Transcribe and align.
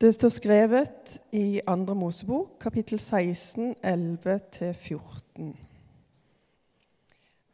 Det 0.00 0.14
står 0.14 0.30
skrevet 0.32 1.18
i 1.36 1.60
Andre 1.68 1.92
Mosebok, 1.94 2.54
kapittel 2.62 2.96
16, 2.96 3.74
11-14. 3.84 5.50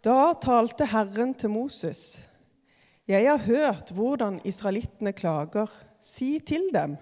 Da 0.06 0.30
talte 0.38 0.86
Herren 0.86 1.32
til 1.34 1.50
Moses. 1.50 2.28
Jeg 3.08 3.26
har 3.26 3.42
hørt 3.48 3.90
hvordan 3.90 4.38
israelittene 4.46 5.10
klager. 5.12 5.66
Si 5.98 6.38
til 6.38 6.68
dem. 6.70 6.94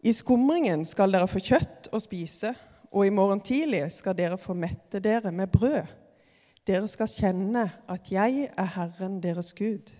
I 0.00 0.16
skumringen 0.16 0.88
skal 0.88 1.12
dere 1.12 1.28
få 1.28 1.44
kjøtt 1.44 1.92
å 1.92 2.00
spise, 2.00 2.54
og 2.88 3.04
i 3.04 3.12
morgen 3.12 3.44
tidlig 3.44 3.84
skal 3.92 4.16
dere 4.16 4.40
få 4.40 4.56
mette 4.56 5.04
dere 5.04 5.36
med 5.36 5.52
brød. 5.52 5.84
Dere 6.64 6.88
skal 6.88 7.12
kjenne 7.12 7.68
at 7.92 8.08
jeg 8.08 8.48
er 8.56 8.74
Herren 8.80 9.20
deres 9.20 9.52
Gud. 9.52 9.92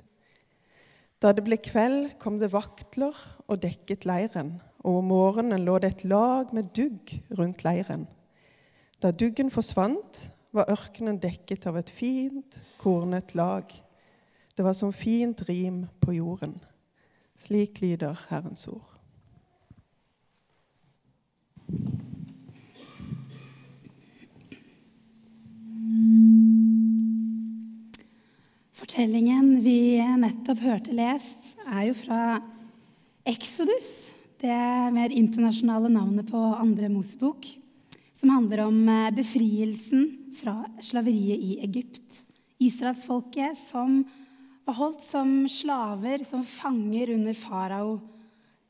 Da 1.22 1.32
det 1.32 1.46
ble 1.46 1.56
kveld, 1.56 2.16
kom 2.20 2.36
det 2.41 2.52
vaktler 2.52 3.16
og 3.48 3.62
dekket 3.62 4.04
leiren, 4.09 4.59
og 4.84 5.00
om 5.00 5.10
morgenen 5.10 5.64
lå 5.64 5.78
det 5.80 5.95
et 5.95 6.04
lag 6.04 6.52
med 6.54 6.68
dugg 6.77 7.14
rundt 7.38 7.64
leiren. 7.64 8.04
Da 9.00 9.12
duggen 9.12 9.50
forsvant, 9.52 10.27
var 10.56 10.70
ørkenen 10.72 11.18
dekket 11.20 11.66
av 11.68 11.77
et 11.77 11.91
fint, 11.92 12.60
kornet 12.80 13.34
lag. 13.36 13.68
Det 14.56 14.64
var 14.64 14.72
som 14.72 14.92
fint 14.92 15.42
rim 15.48 15.82
på 16.00 16.14
jorden. 16.16 16.55
Slik 17.36 17.83
lyder 17.83 18.16
Herrens 18.30 18.64
ord. 18.69 18.95
Fortellingen 28.96 29.59
vi 29.60 30.00
nettopp 30.16 30.62
hørte 30.64 30.95
lest, 30.96 31.50
er 31.68 31.82
jo 31.91 31.95
fra 31.98 32.38
Exodus, 33.28 34.14
det 34.41 34.56
mer 34.94 35.12
internasjonale 35.12 35.91
navnet 35.92 36.30
på 36.30 36.41
andre 36.56 36.89
Mosebok, 36.89 37.44
som 38.17 38.30
handler 38.33 38.62
om 38.64 38.78
eh, 38.89 39.11
befrielsen 39.12 40.06
fra 40.39 40.55
slaveriet 40.80 41.44
i 41.44 41.58
Egypt. 41.67 42.22
Israelsfolket 42.56 43.61
som 43.61 43.98
var 44.64 44.78
holdt 44.78 45.05
som 45.05 45.34
slaver, 45.44 46.24
som 46.24 46.41
fanger 46.48 47.12
under 47.19 47.36
farao. 47.36 47.98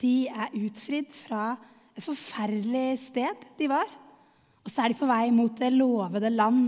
De 0.03 0.27
er 0.27 0.57
utfridd 0.59 1.07
fra 1.15 1.53
et 1.95 2.03
forferdelig 2.03 2.97
sted 3.05 3.47
de 3.61 3.71
var. 3.71 3.87
Og 4.67 4.75
så 4.75 4.83
er 4.83 4.91
de 4.91 4.99
på 4.99 5.07
vei 5.07 5.31
mot 5.31 5.55
det 5.55 5.71
lovede 5.77 6.33
land, 6.35 6.67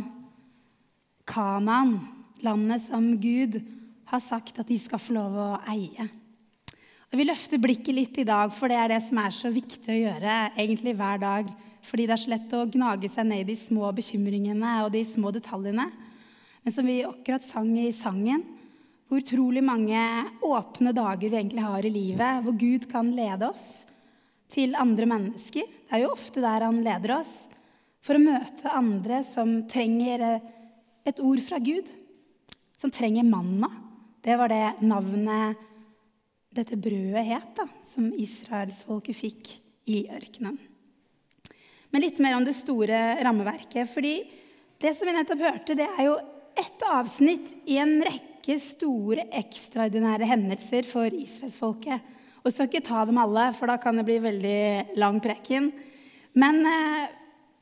Kanaan 1.27 1.97
landet 2.45 2.85
som 2.85 3.11
Gud 3.21 3.59
har 4.09 4.21
sagt 4.23 4.59
at 4.61 4.69
de 4.69 4.77
skal 4.81 5.01
få 5.01 5.15
lov 5.15 5.37
å 5.37 5.49
eie. 5.69 6.09
Og 7.09 7.17
Vi 7.17 7.25
løfter 7.25 7.61
blikket 7.61 7.95
litt 7.95 8.19
i 8.21 8.27
dag, 8.27 8.51
for 8.53 8.69
det 8.69 8.77
er 8.77 8.91
det 8.93 9.01
som 9.07 9.17
er 9.21 9.33
så 9.33 9.49
viktig 9.53 9.89
å 9.89 9.97
gjøre 9.97 10.35
egentlig 10.61 10.93
hver 10.97 11.21
dag. 11.21 11.49
Fordi 11.85 12.05
det 12.05 12.13
er 12.13 12.21
så 12.21 12.31
lett 12.33 12.53
å 12.53 12.67
gnage 12.69 13.09
seg 13.09 13.25
ned 13.29 13.41
i 13.43 13.49
de 13.49 13.57
små 13.57 13.89
bekymringene 13.95 14.75
og 14.83 14.91
de 14.93 15.01
små 15.07 15.31
detaljene. 15.33 15.87
Men 16.61 16.75
som 16.75 16.85
vi 16.85 16.99
akkurat 17.07 17.45
sang 17.45 17.71
i 17.79 17.89
sangen, 17.95 18.43
hvor 19.09 19.23
utrolig 19.23 19.63
mange 19.65 20.01
åpne 20.45 20.93
dager 20.93 21.31
vi 21.31 21.39
egentlig 21.39 21.65
har 21.65 21.85
i 21.85 21.93
livet, 21.93 22.43
hvor 22.45 22.57
Gud 22.61 22.85
kan 22.91 23.09
lede 23.15 23.47
oss 23.47 23.87
til 24.53 24.77
andre 24.77 25.07
mennesker. 25.09 25.65
Det 25.65 25.97
er 25.97 26.03
jo 26.03 26.13
ofte 26.13 26.43
der 26.43 26.67
han 26.67 26.83
leder 26.85 27.15
oss. 27.17 27.31
For 28.05 28.19
å 28.19 28.21
møte 28.21 28.69
andre 28.69 29.23
som 29.25 29.63
trenger 29.71 30.27
et 31.09 31.23
ord 31.25 31.41
fra 31.41 31.57
Gud 31.63 31.89
som 32.79 32.91
trenger 32.91 33.27
manna. 33.27 33.69
Det 34.23 34.35
var 34.39 34.51
det 34.51 34.79
navnet 34.87 35.59
dette 36.55 36.77
brødet 36.79 37.25
het, 37.27 37.51
da, 37.57 37.67
som 37.85 38.09
israelsfolket 38.15 39.17
fikk 39.17 39.51
i 39.89 40.03
ørkenen. 40.09 40.57
Men 41.89 42.03
litt 42.03 42.19
mer 42.21 42.37
om 42.37 42.45
det 42.45 42.55
store 42.57 43.17
rammeverket. 43.25 43.89
fordi 43.89 44.15
det 44.79 44.93
som 44.95 45.07
vi 45.07 45.15
nettopp 45.15 45.41
hørte, 45.43 45.75
det 45.75 45.87
er 45.89 46.05
jo 46.05 46.15
ett 46.59 46.83
avsnitt 46.87 47.51
i 47.67 47.77
en 47.81 47.99
rekke 48.05 48.55
store, 48.61 49.25
ekstraordinære 49.41 50.27
hendelser 50.29 50.87
for 50.87 51.07
israelsfolket. 51.11 52.15
Og 52.45 52.53
så 52.53 52.67
ikke 52.67 52.85
ta 52.85 53.03
dem 53.05 53.19
alle, 53.19 53.49
for 53.57 53.67
da 53.67 53.75
kan 53.81 53.99
det 53.99 54.05
bli 54.07 54.19
veldig 54.23 54.95
lang 55.01 55.19
preken. 55.23 55.71
Men 56.39 56.63
eh, 56.65 57.09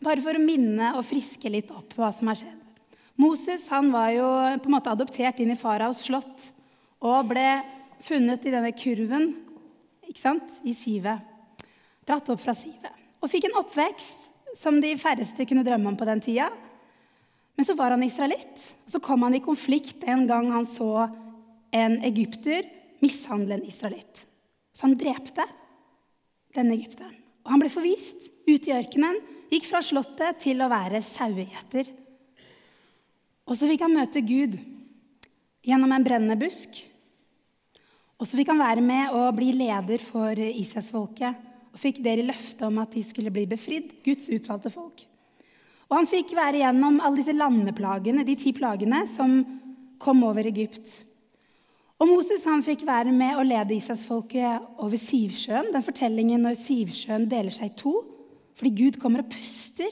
bare 0.04 0.22
for 0.22 0.38
å 0.38 0.44
minne 0.44 0.94
og 0.98 1.08
friske 1.08 1.50
litt 1.50 1.72
opp 1.74 1.96
hva 1.98 2.12
som 2.14 2.30
har 2.30 2.38
skjedd. 2.38 2.67
Moses 3.18 3.66
han 3.74 3.90
var 3.94 4.12
jo 4.14 4.28
på 4.62 4.70
en 4.70 4.76
måte 4.76 4.94
adoptert 4.94 5.40
inn 5.42 5.52
i 5.54 5.58
faraos 5.60 6.04
slott 6.06 6.52
og 7.02 7.32
ble 7.32 7.48
funnet 8.06 8.46
i 8.46 8.54
denne 8.54 8.74
kurven 8.78 9.32
ikke 10.08 10.22
sant, 10.22 10.62
i 10.64 10.74
sivet. 10.78 11.20
Dratt 12.08 12.30
opp 12.32 12.40
fra 12.40 12.56
sivet. 12.56 12.94
Og 13.20 13.30
fikk 13.32 13.50
en 13.50 13.58
oppvekst 13.60 14.56
som 14.56 14.80
de 14.82 14.94
færreste 15.00 15.46
kunne 15.50 15.66
drømme 15.68 15.92
om 15.92 15.98
på 16.00 16.08
den 16.08 16.22
tida. 16.24 16.48
Men 17.58 17.66
så 17.68 17.76
var 17.76 17.92
han 17.94 18.06
israelitt. 18.06 18.62
Så 18.88 19.02
kom 19.04 19.26
han 19.26 19.36
i 19.36 19.44
konflikt 19.44 20.06
en 20.08 20.26
gang 20.30 20.52
han 20.54 20.66
så 20.70 21.10
en 21.76 21.98
egypter 22.08 22.70
mishandle 23.04 23.58
en 23.58 23.68
israelitt. 23.68 24.24
Så 24.72 24.88
han 24.88 24.98
drepte 24.98 25.44
denne 26.56 26.78
egypteren. 26.78 27.16
Og 27.46 27.54
han 27.54 27.64
ble 27.64 27.72
forvist 27.74 28.30
ut 28.48 28.68
i 28.68 28.76
ørkenen, 28.76 29.20
gikk 29.52 29.68
fra 29.70 29.82
slottet 29.84 30.42
til 30.44 30.62
å 30.64 30.70
være 30.72 31.04
sauegjeter. 31.06 31.90
Og 33.48 33.56
så 33.56 33.68
fikk 33.70 33.86
han 33.86 33.96
møte 33.96 34.22
Gud 34.28 34.58
gjennom 35.68 35.92
en 35.96 36.06
brennende 36.06 36.38
busk. 36.40 36.82
Og 38.18 38.28
så 38.28 38.38
fikk 38.40 38.52
han 38.52 38.62
være 38.62 38.84
med 38.84 39.14
og 39.16 39.36
bli 39.38 39.52
leder 39.56 40.02
for 40.04 40.36
Israelsfolket 40.36 41.46
og 41.74 41.82
fikk 41.82 42.02
dere 42.04 42.26
løfte 42.26 42.66
om 42.68 42.80
at 42.82 42.96
de 42.96 43.04
skulle 43.06 43.32
bli 43.34 43.46
befridd, 43.50 44.00
Guds 44.06 44.32
utvalgte 44.34 44.72
folk. 44.74 45.04
Og 45.88 46.00
han 46.00 46.10
fikk 46.10 46.34
være 46.36 46.64
gjennom 46.64 46.98
alle 47.00 47.22
disse 47.22 47.36
landeplagene, 47.38 48.26
de 48.28 48.36
ti 48.40 48.52
plagene 48.56 49.04
som 49.08 49.38
kom 50.02 50.24
over 50.28 50.50
Egypt. 50.50 51.04
Og 51.98 52.10
Moses 52.10 52.44
han 52.46 52.66
fikk 52.66 52.84
være 52.86 53.14
med 53.14 53.40
og 53.40 53.48
lede 53.48 53.78
Israelsfolket 53.78 54.82
over 54.84 55.00
Sivsjøen. 55.02 55.72
Den 55.74 55.86
fortellingen 55.86 56.44
når 56.46 56.58
Sivsjøen 56.60 57.30
deler 57.30 57.54
seg 57.54 57.72
i 57.72 57.78
to 57.80 57.96
fordi 58.58 58.72
Gud 58.74 58.96
kommer 58.98 59.22
og 59.22 59.30
puster 59.30 59.92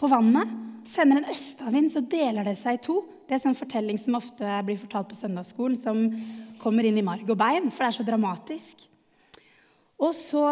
på 0.00 0.08
vannet 0.10 0.50
sender 0.90 1.20
en 1.20 1.30
østavind, 1.32 1.90
så 1.92 2.02
deler 2.02 2.46
det 2.46 2.56
seg 2.60 2.76
i 2.78 2.84
to. 2.84 3.00
Det 3.28 3.36
er 3.36 3.48
en 3.48 3.58
fortelling 3.58 3.98
som 4.00 4.18
ofte 4.18 4.60
blir 4.66 4.78
fortalt 4.80 5.10
på 5.10 5.18
søndagsskolen, 5.18 5.78
som 5.78 6.04
kommer 6.60 6.86
inn 6.86 6.98
i 7.00 7.06
marg 7.06 7.28
og 7.30 7.38
bein, 7.40 7.70
for 7.70 7.84
det 7.84 7.90
er 7.90 7.98
så 8.00 8.06
dramatisk. 8.06 8.86
Og 10.00 10.14
så 10.16 10.44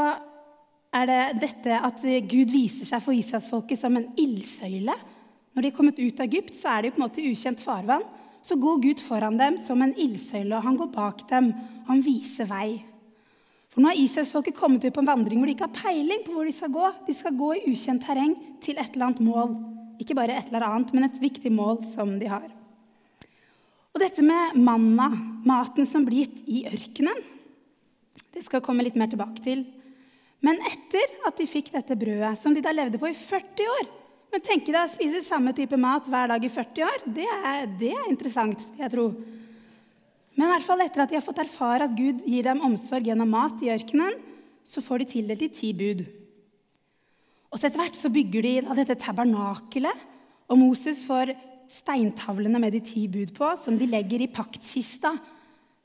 er 0.94 1.08
det 1.08 1.22
dette 1.42 1.78
at 1.84 2.04
Gud 2.30 2.52
viser 2.52 2.88
seg 2.88 3.02
for 3.04 3.16
Israelsfolket 3.16 3.80
som 3.80 3.96
en 3.98 4.08
ildsøyle. 4.18 4.94
Når 5.52 5.64
de 5.64 5.70
er 5.72 5.76
kommet 5.76 5.98
ut 5.98 6.20
av 6.20 6.28
Egypt, 6.28 6.54
så 6.56 6.70
er 6.72 6.84
de 6.84 6.92
på 6.92 7.00
en 7.00 7.06
måte 7.06 7.22
i 7.22 7.32
ukjent 7.32 7.62
farvann. 7.64 8.06
Så 8.44 8.56
går 8.60 8.78
Gud 8.84 9.02
foran 9.02 9.36
dem 9.40 9.58
som 9.60 9.82
en 9.82 9.96
ildsøyle, 9.98 10.54
og 10.56 10.64
han 10.64 10.78
går 10.78 10.92
bak 10.94 11.24
dem. 11.32 11.50
Han 11.88 12.04
viser 12.04 12.48
vei. 12.48 12.78
For 13.68 13.82
nå 13.82 13.90
har 13.90 14.00
Israelsfolket 14.00 14.56
kommet 14.56 14.84
ut 14.86 14.94
på 14.94 15.02
en 15.02 15.10
vandring 15.10 15.40
hvor 15.40 15.50
de 15.50 15.56
ikke 15.56 15.66
har 15.66 15.80
peiling 15.82 16.22
på 16.24 16.36
hvor 16.36 16.46
de 16.48 16.54
skal 16.54 16.72
gå. 16.72 16.92
De 17.08 17.16
skal 17.16 17.36
gå 17.36 17.50
i 17.58 17.66
ukjent 17.72 18.06
terreng 18.06 18.36
til 18.64 18.78
et 18.78 18.94
eller 18.94 19.10
annet 19.10 19.26
mål. 19.26 19.58
Ikke 19.98 20.16
bare 20.18 20.36
et 20.38 20.52
eller 20.52 20.66
annet, 20.66 20.92
men 20.94 21.08
et 21.08 21.20
viktig 21.22 21.50
mål 21.52 21.82
som 21.90 22.14
de 22.20 22.30
har. 22.30 22.46
Og 23.94 24.02
dette 24.02 24.22
med 24.22 24.54
manna, 24.62 25.08
maten 25.48 25.88
som 25.88 26.04
blir 26.06 26.26
gitt 26.26 26.44
i 26.46 26.62
ørkenen, 26.70 27.18
det 28.34 28.44
skal 28.44 28.60
jeg 28.60 28.66
komme 28.68 28.84
litt 28.86 28.98
mer 28.98 29.10
tilbake 29.10 29.42
til. 29.42 29.64
Men 30.44 30.60
etter 30.68 31.16
at 31.26 31.38
de 31.40 31.48
fikk 31.50 31.72
dette 31.74 31.96
brødet, 31.98 32.36
som 32.38 32.54
de 32.54 32.62
da 32.62 32.70
levde 32.74 33.00
på 33.00 33.10
i 33.10 33.16
40 33.16 33.72
år 33.78 33.88
Men 34.28 34.42
tenk 34.44 34.66
deg 34.68 34.76
å 34.76 34.90
spise 34.92 35.22
samme 35.24 35.54
type 35.56 35.72
mat 35.80 36.04
hver 36.04 36.28
dag 36.28 36.42
i 36.44 36.50
40 36.52 36.82
år. 36.84 37.04
Det 37.16 37.24
er, 37.24 37.62
det 37.80 37.94
er 37.96 38.10
interessant, 38.10 38.60
jeg 38.76 38.92
tror. 38.92 39.14
Men 40.36 40.44
i 40.44 40.50
hvert 40.52 40.66
fall 40.66 40.82
etter 40.84 41.00
at 41.00 41.08
de 41.08 41.16
har 41.16 41.24
fått 41.24 41.40
erfare 41.40 41.86
at 41.88 41.94
Gud 41.96 42.20
gir 42.28 42.44
dem 42.44 42.60
omsorg 42.66 43.08
gjennom 43.08 43.32
mat 43.32 43.64
i 43.64 43.70
ørkenen, 43.72 44.18
så 44.68 44.84
får 44.84 45.00
de 45.00 45.06
tildelt 45.14 45.40
de 45.40 45.48
ti 45.48 45.72
bud. 45.72 46.04
Og 47.48 47.58
så 47.58 47.68
Etter 47.68 47.80
hvert 47.80 47.96
så 47.96 48.10
bygger 48.12 48.44
de 48.44 48.54
da 48.66 48.76
dette 48.76 48.98
tabernakelet, 49.00 50.06
og 50.48 50.60
Moses 50.60 51.04
får 51.08 51.34
steintavlene 51.68 52.60
med 52.60 52.72
de 52.76 52.80
ti 52.84 53.04
bud 53.12 53.34
på, 53.36 53.50
som 53.60 53.76
de 53.76 53.88
legger 53.88 54.24
i 54.24 54.30
paktkista, 54.32 55.12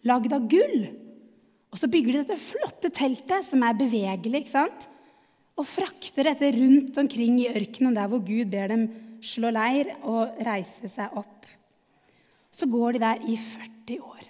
lagd 0.08 0.36
av 0.36 0.48
gull. 0.52 0.88
Og 1.74 1.80
så 1.80 1.90
bygger 1.92 2.16
de 2.16 2.24
dette 2.24 2.40
flotte 2.40 2.92
teltet, 2.94 3.48
som 3.48 3.64
er 3.66 3.80
bevegelig, 3.80 4.44
ikke 4.44 4.56
sant? 4.56 4.90
og 5.54 5.68
frakter 5.70 6.26
dette 6.26 6.50
rundt 6.56 6.98
omkring 6.98 7.40
i 7.44 7.52
ørkenen, 7.52 7.96
der 7.96 8.10
hvor 8.10 8.24
Gud 8.26 8.50
ber 8.52 8.72
dem 8.72 8.88
slå 9.24 9.52
leir 9.54 9.94
og 10.02 10.40
reise 10.44 10.90
seg 10.92 11.14
opp. 11.20 11.46
Så 12.54 12.68
går 12.70 12.96
de 12.96 13.04
der 13.04 13.22
i 13.30 13.38
40 13.38 14.00
år. 14.02 14.26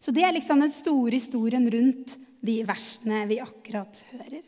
Så 0.00 0.12
det 0.16 0.24
er 0.24 0.34
liksom 0.36 0.60
den 0.62 0.72
store 0.72 1.12
historien 1.16 1.66
rundt 1.72 2.16
de 2.44 2.60
versene 2.68 3.24
vi 3.28 3.40
akkurat 3.42 4.04
hører. 4.12 4.44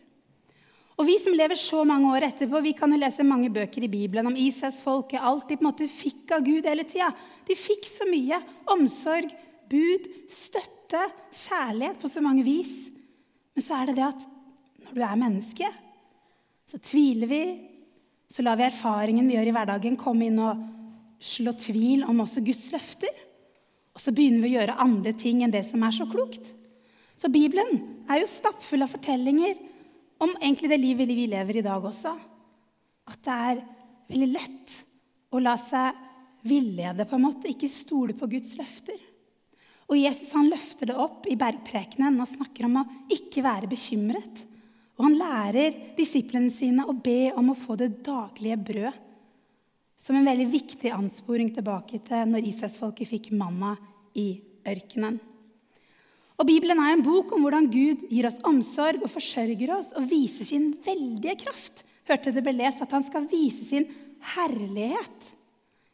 Og 1.03 1.09
vi 1.09 1.17
som 1.19 1.35
lever 1.35 1.59
så 1.59 1.81
mange 1.83 2.13
år 2.15 2.29
etterpå, 2.29 2.61
vi 2.63 2.77
kan 2.79 2.93
jo 2.95 3.01
lese 3.01 3.25
mange 3.27 3.49
bøker 3.51 3.83
i 3.83 3.91
Bibelen 3.91 4.29
om 4.31 4.37
Israelsfolket. 4.39 5.19
Alt 5.19 5.49
de 5.51 5.57
på 5.59 5.65
en 5.65 5.67
måte 5.73 5.89
fikk 5.91 6.31
av 6.37 6.45
Gud 6.47 6.69
hele 6.69 6.85
tida. 6.87 7.09
De 7.49 7.57
fikk 7.59 7.89
så 7.91 8.07
mye. 8.07 8.39
Omsorg, 8.71 9.33
bud, 9.67 10.07
støtte, 10.31 11.01
kjærlighet 11.35 11.99
på 11.99 12.11
så 12.13 12.23
mange 12.23 12.45
vis. 12.47 12.71
Men 13.51 13.67
så 13.67 13.81
er 13.81 13.91
det 13.91 13.97
det 13.99 14.05
at 14.13 14.29
når 14.85 14.95
du 14.95 15.03
er 15.09 15.19
menneske. 15.25 15.73
Så 16.71 16.79
tviler 16.87 17.33
vi, 17.33 17.43
så 18.31 18.47
lar 18.47 18.63
vi 18.63 18.69
erfaringen 18.69 19.27
vi 19.27 19.35
gjør 19.35 19.51
i 19.51 19.57
hverdagen, 19.59 19.99
komme 19.99 20.31
inn 20.31 20.39
og 20.39 20.63
slå 21.19 21.57
tvil 21.59 22.07
om 22.07 22.23
også 22.23 22.45
Guds 22.47 22.71
løfter. 22.77 23.11
Og 23.91 24.07
så 24.07 24.15
begynner 24.15 24.47
vi 24.47 24.55
å 24.55 24.61
gjøre 24.61 24.79
andre 24.87 25.17
ting 25.19 25.43
enn 25.43 25.51
det 25.51 25.67
som 25.67 25.83
er 25.83 25.99
så 25.99 26.07
klokt. 26.07 26.55
Så 27.19 27.27
Bibelen 27.27 28.07
er 28.07 28.23
jo 28.23 28.31
stappfull 28.31 28.87
av 28.87 28.95
fortellinger 28.95 29.59
om 30.23 30.35
egentlig 30.39 30.71
det 30.71 30.81
livet 30.81 31.11
vi 31.11 31.27
lever 31.31 31.59
i 31.59 31.65
dag 31.67 31.85
også. 31.85 32.13
At 33.11 33.23
det 33.27 33.39
er 33.51 33.63
veldig 34.13 34.31
lett 34.31 34.77
å 35.33 35.41
la 35.43 35.57
seg 35.59 35.99
villede, 36.47 37.07
på 37.07 37.17
en 37.17 37.25
måte, 37.27 37.51
ikke 37.51 37.71
stole 37.71 38.15
på 38.19 38.29
Guds 38.31 38.55
løfter. 38.59 38.99
Og 39.91 39.99
Jesus 39.99 40.33
han 40.37 40.51
løfter 40.51 40.91
det 40.91 40.97
opp 40.99 41.27
i 41.31 41.37
bergprekenen 41.39 42.17
og 42.23 42.31
snakker 42.31 42.67
om 42.69 42.81
å 42.81 42.89
ikke 43.13 43.45
være 43.45 43.71
bekymret. 43.71 44.45
Og 44.99 45.07
han 45.09 45.19
lærer 45.19 45.79
disiplene 45.99 46.53
sine 46.55 46.87
å 46.89 46.95
be 46.95 47.33
om 47.37 47.51
å 47.53 47.59
få 47.59 47.77
det 47.81 47.91
daglige 48.07 48.59
brød. 48.71 49.01
Som 49.99 50.19
en 50.19 50.27
veldig 50.27 50.49
viktig 50.51 50.91
ansporing 50.95 51.53
tilbake 51.55 52.01
til 52.07 52.25
når 52.31 52.49
Israelsfolket 52.51 53.11
fikk 53.11 53.29
manna 53.39 53.77
i 54.19 54.35
ørkenen. 54.67 55.21
Og 56.43 56.49
Bibelen 56.49 56.81
er 56.83 56.97
en 56.97 57.05
bok 57.07 57.31
om 57.37 57.45
hvordan 57.45 57.69
Gud 57.71 58.01
gir 58.11 58.27
oss 58.27 58.41
omsorg 58.49 59.05
og 59.07 59.13
forsørger 59.13 59.77
oss 59.77 59.93
og 59.95 60.09
viser 60.11 60.49
sin 60.49 60.73
veldige 60.83 61.37
kraft. 61.45 61.85
Hørte 62.09 62.33
det 62.35 62.43
ble 62.43 62.57
lest 62.57 62.83
at 62.83 62.91
han 62.91 63.05
skal 63.07 63.29
vise 63.31 63.63
sin 63.69 63.87
herlighet. 64.35 65.29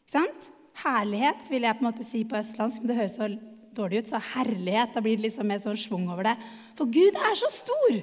Ikke 0.06 0.14
sant? 0.14 0.46
Herlighet 0.80 1.50
vil 1.52 1.66
jeg 1.66 1.76
på 1.76 1.84
en 1.84 1.88
måte 1.90 2.06
si 2.08 2.22
på 2.24 2.38
østlandsk, 2.38 2.80
men 2.80 2.88
det 2.88 2.96
høres 2.96 3.18
så 3.18 3.28
dårlig 3.76 4.00
ut. 4.00 4.08
Så 4.08 4.22
herlighet, 4.30 4.94
da 4.94 5.02
blir 5.04 5.18
det 5.18 5.26
liksom 5.26 5.52
mer 5.52 5.60
sånn 5.60 5.76
schwung 5.76 6.08
over 6.08 6.30
det. 6.30 6.34
For 6.80 6.88
Gud 6.96 7.20
er 7.28 7.36
så 7.36 7.52
stor! 7.52 8.00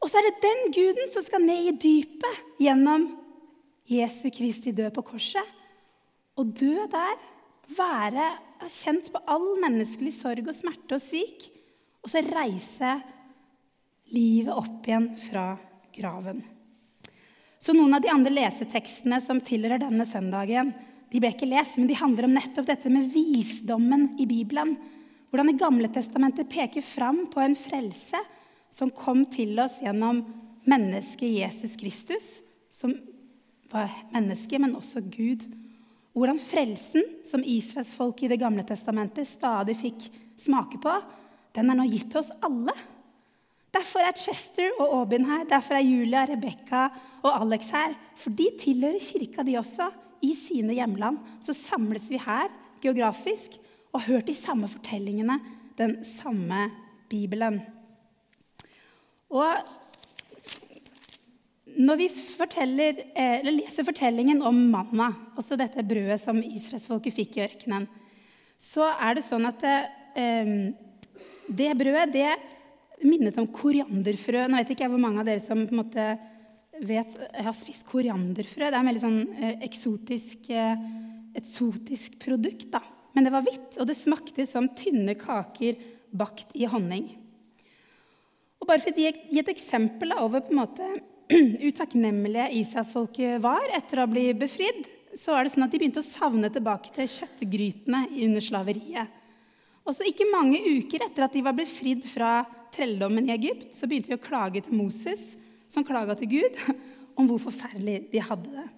Og 0.00 0.12
så 0.12 0.20
er 0.20 0.28
det 0.28 0.44
den 0.44 0.62
guden 0.76 1.08
som 1.12 1.24
skal 1.24 1.44
ned 1.44 1.70
i 1.70 1.76
dypet 1.80 2.44
gjennom 2.60 3.08
Jesu 3.88 4.28
Kristi 4.32 4.76
død 4.76 4.92
på 4.96 5.08
korset. 5.14 5.56
Og 6.36 6.52
dø 6.60 6.84
der, 6.92 7.16
være 7.80 8.28
kjent 8.68 9.08
på 9.12 9.22
all 9.30 9.54
menneskelig 9.62 10.12
sorg 10.18 10.48
og 10.48 10.56
smerte 10.56 10.96
og 10.96 11.02
svik, 11.02 11.48
og 12.04 12.12
så 12.12 12.22
reise 12.26 12.94
livet 14.10 14.52
opp 14.52 14.88
igjen 14.88 15.12
fra 15.28 15.52
graven. 15.94 16.42
Så 17.60 17.74
noen 17.76 17.92
av 17.96 18.04
de 18.04 18.10
andre 18.12 18.32
lesetekstene 18.32 19.20
som 19.22 19.42
tilhører 19.44 19.82
denne 19.82 20.06
søndagen, 20.08 20.72
de 21.10 21.20
ble 21.20 21.32
ikke 21.34 21.48
lest, 21.50 21.76
men 21.76 21.90
de 21.90 21.98
handler 21.98 22.28
om 22.28 22.34
nettopp 22.36 22.68
dette 22.70 22.92
med 22.92 23.10
visdommen 23.12 24.14
i 24.22 24.26
Bibelen. 24.30 24.76
Hvordan 25.30 25.50
Det 25.52 25.60
gamle 25.60 25.88
testamentet 25.92 26.48
peker 26.50 26.82
fram 26.82 27.26
på 27.30 27.42
en 27.42 27.56
frelse 27.58 28.18
som 28.70 28.90
kom 28.94 29.24
til 29.30 29.58
oss 29.60 29.76
gjennom 29.82 30.22
mennesket 30.70 31.36
Jesus 31.40 31.76
Kristus, 31.78 32.28
som 32.70 32.94
var 33.70 33.90
menneske, 34.14 34.58
men 34.58 34.76
også 34.78 35.02
Gud. 35.10 35.44
Hvordan 36.12 36.40
frelsen, 36.42 37.04
som 37.24 37.44
israelsfolket 37.46 38.26
i 38.26 38.32
Det 38.32 38.40
gamle 38.40 38.64
testamentet 38.66 39.28
stadig 39.30 39.76
fikk 39.78 40.08
smake 40.40 40.80
på, 40.82 40.94
den 41.54 41.70
er 41.70 41.78
nå 41.78 41.86
gitt 41.90 42.10
til 42.10 42.22
oss 42.22 42.32
alle. 42.42 42.74
Derfor 43.70 44.02
er 44.02 44.18
Chester 44.18 44.72
og 44.80 44.96
Aubin 44.98 45.28
her, 45.28 45.44
derfor 45.46 45.78
er 45.78 45.86
Julia, 45.86 46.24
Rebekka 46.26 46.88
og 47.22 47.30
Alex 47.30 47.70
her. 47.70 47.94
For 48.18 48.34
de 48.34 48.48
tilhører 48.58 48.98
kirka, 49.02 49.44
de 49.46 49.58
også 49.60 49.90
i 50.26 50.34
sine 50.34 50.74
hjemland, 50.74 51.20
så 51.40 51.54
samles 51.54 52.08
vi 52.10 52.18
her 52.20 52.50
geografisk 52.82 53.60
og 53.92 54.00
har 54.00 54.16
hørt 54.16 54.30
de 54.30 54.34
samme 54.34 54.68
fortellingene, 54.68 55.38
den 55.78 56.00
samme 56.04 56.70
Bibelen. 57.10 57.60
Og 59.30 59.46
når 61.80 62.00
vi 62.00 62.08
eh, 62.10 63.46
leser 63.46 63.86
fortellingen 63.86 64.42
om 64.44 64.56
manna, 64.72 65.10
også 65.38 65.56
dette 65.58 65.84
brødet 65.86 66.18
som 66.20 66.40
israelsfolket 66.42 67.16
fikk 67.16 67.38
i 67.38 67.44
ørkenen, 67.46 67.86
så 68.60 68.90
er 68.92 69.16
det 69.16 69.24
sånn 69.24 69.48
at 69.48 69.62
det, 69.64 69.76
eh, 70.20 70.54
det 71.48 71.70
brødet 71.78 72.10
det 72.12 72.32
minnet 73.06 73.38
om 73.40 73.48
korianderfrø. 73.48 74.44
Nå 74.44 74.60
vet 74.60 74.74
ikke 74.74 74.84
jeg 74.84 74.92
hvor 74.92 75.02
mange 75.02 75.22
av 75.22 75.30
dere 75.30 75.42
som 75.42 75.62
på 75.64 75.72
en 75.72 75.80
måte 75.80 76.06
vet 76.84 77.16
har 77.36 77.56
spist 77.56 77.86
korianderfrø. 77.88 78.66
Det 78.66 78.74
er 78.74 78.80
en 78.80 78.90
veldig 78.90 79.04
sånn 79.04 79.22
eh, 79.36 79.56
eksotisk, 79.66 80.50
eh, 80.52 80.84
eksotisk 81.40 82.18
produkt. 82.22 82.68
da. 82.72 82.82
Men 83.14 83.26
det 83.26 83.32
var 83.34 83.46
hvitt, 83.46 83.78
og 83.78 83.88
det 83.88 83.98
smakte 83.98 84.46
som 84.48 84.68
tynne 84.76 85.16
kaker 85.18 85.80
bakt 86.12 86.52
i 86.58 86.68
honning. 86.70 87.08
Og 88.60 88.68
bare 88.68 88.82
for 88.82 88.92
å 88.92 89.00
gi 89.00 89.40
et 89.40 89.52
eksempel 89.52 90.12
over 90.18 90.44
på 90.44 90.52
en 90.52 90.60
måte 90.60 90.88
utakknemlige 91.68 92.48
Israelsfolket 92.58 93.38
var 93.42 93.68
etter 93.76 94.02
å 94.02 94.08
blitt 94.10 94.38
befridd, 94.40 94.86
så 95.14 95.34
er 95.34 95.46
det 95.46 95.52
sånn 95.54 95.66
at 95.66 95.72
de 95.72 95.80
begynte 95.80 96.02
å 96.02 96.06
savne 96.06 96.50
tilbake 96.52 96.92
til 96.94 97.08
kjøttgrytene 97.10 98.04
under 98.26 98.44
slaveriet. 98.44 99.18
Og 99.86 99.94
så 99.96 100.06
Ikke 100.06 100.28
mange 100.30 100.60
uker 100.60 101.06
etter 101.06 101.26
at 101.26 101.34
de 101.34 101.42
var 101.42 101.56
befridd 101.56 102.04
fra 102.06 102.40
trelldommen 102.74 103.28
i 103.28 103.34
Egypt, 103.34 103.70
så 103.74 103.88
begynte 103.90 104.12
de 104.12 104.18
å 104.18 104.22
klage 104.22 104.62
til 104.66 104.76
Moses 104.78 105.32
som 105.70 105.86
klaga 105.86 106.16
til 106.18 106.30
Gud 106.34 106.58
om 107.18 107.30
hvor 107.30 107.42
forferdelig 107.42 108.04
de 108.12 108.22
hadde 108.22 108.50
det. 108.54 108.68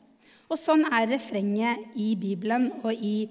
Og 0.53 0.61
Sånn 0.61 0.85
er 0.93 1.09
refrenget 1.09 1.97
i 1.97 2.13
Bibelen 2.21 2.69
og 2.83 2.93
i, 2.93 3.25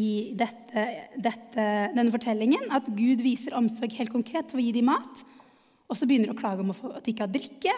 i 0.00 0.10
dette, 0.36 0.84
dette, 1.20 1.66
denne 1.92 2.12
fortellingen. 2.12 2.70
At 2.72 2.88
Gud 2.88 3.20
viser 3.24 3.56
omsorg 3.58 3.92
helt 3.98 4.12
konkret 4.14 4.54
ved 4.54 4.62
å 4.62 4.64
gi 4.64 4.76
dem 4.78 4.88
mat. 4.88 5.24
Og 5.92 5.98
så 6.00 6.08
begynner 6.08 6.32
de 6.32 6.36
å 6.36 6.40
klage 6.40 6.64
om 6.64 6.72
at 6.72 7.04
de 7.04 7.12
ikke 7.12 7.26
har 7.26 7.34
drikke. 7.34 7.74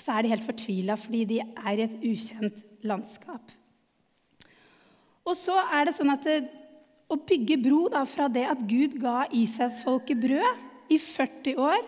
Og 0.00 0.04
så 0.06 0.14
er 0.16 0.24
de 0.24 0.32
helt 0.32 0.46
fortvila 0.46 0.94
fordi 0.96 1.26
de 1.28 1.42
er 1.44 1.74
i 1.76 1.84
et 1.84 1.96
ukjent 2.08 2.62
landskap. 2.88 3.52
Og 5.28 5.36
så 5.36 5.58
er 5.76 5.84
det 5.84 5.92
sånn 5.98 6.14
at 6.14 6.24
det, 6.24 6.38
å 7.12 7.18
bygge 7.20 7.58
bro 7.60 7.82
da, 7.92 8.06
fra 8.08 8.30
det 8.32 8.46
at 8.48 8.62
Gud 8.64 8.96
ga 9.02 9.26
Israelsfolket 9.28 10.22
brød 10.22 10.94
i 10.94 10.96
40 10.96 11.60
år 11.60 11.82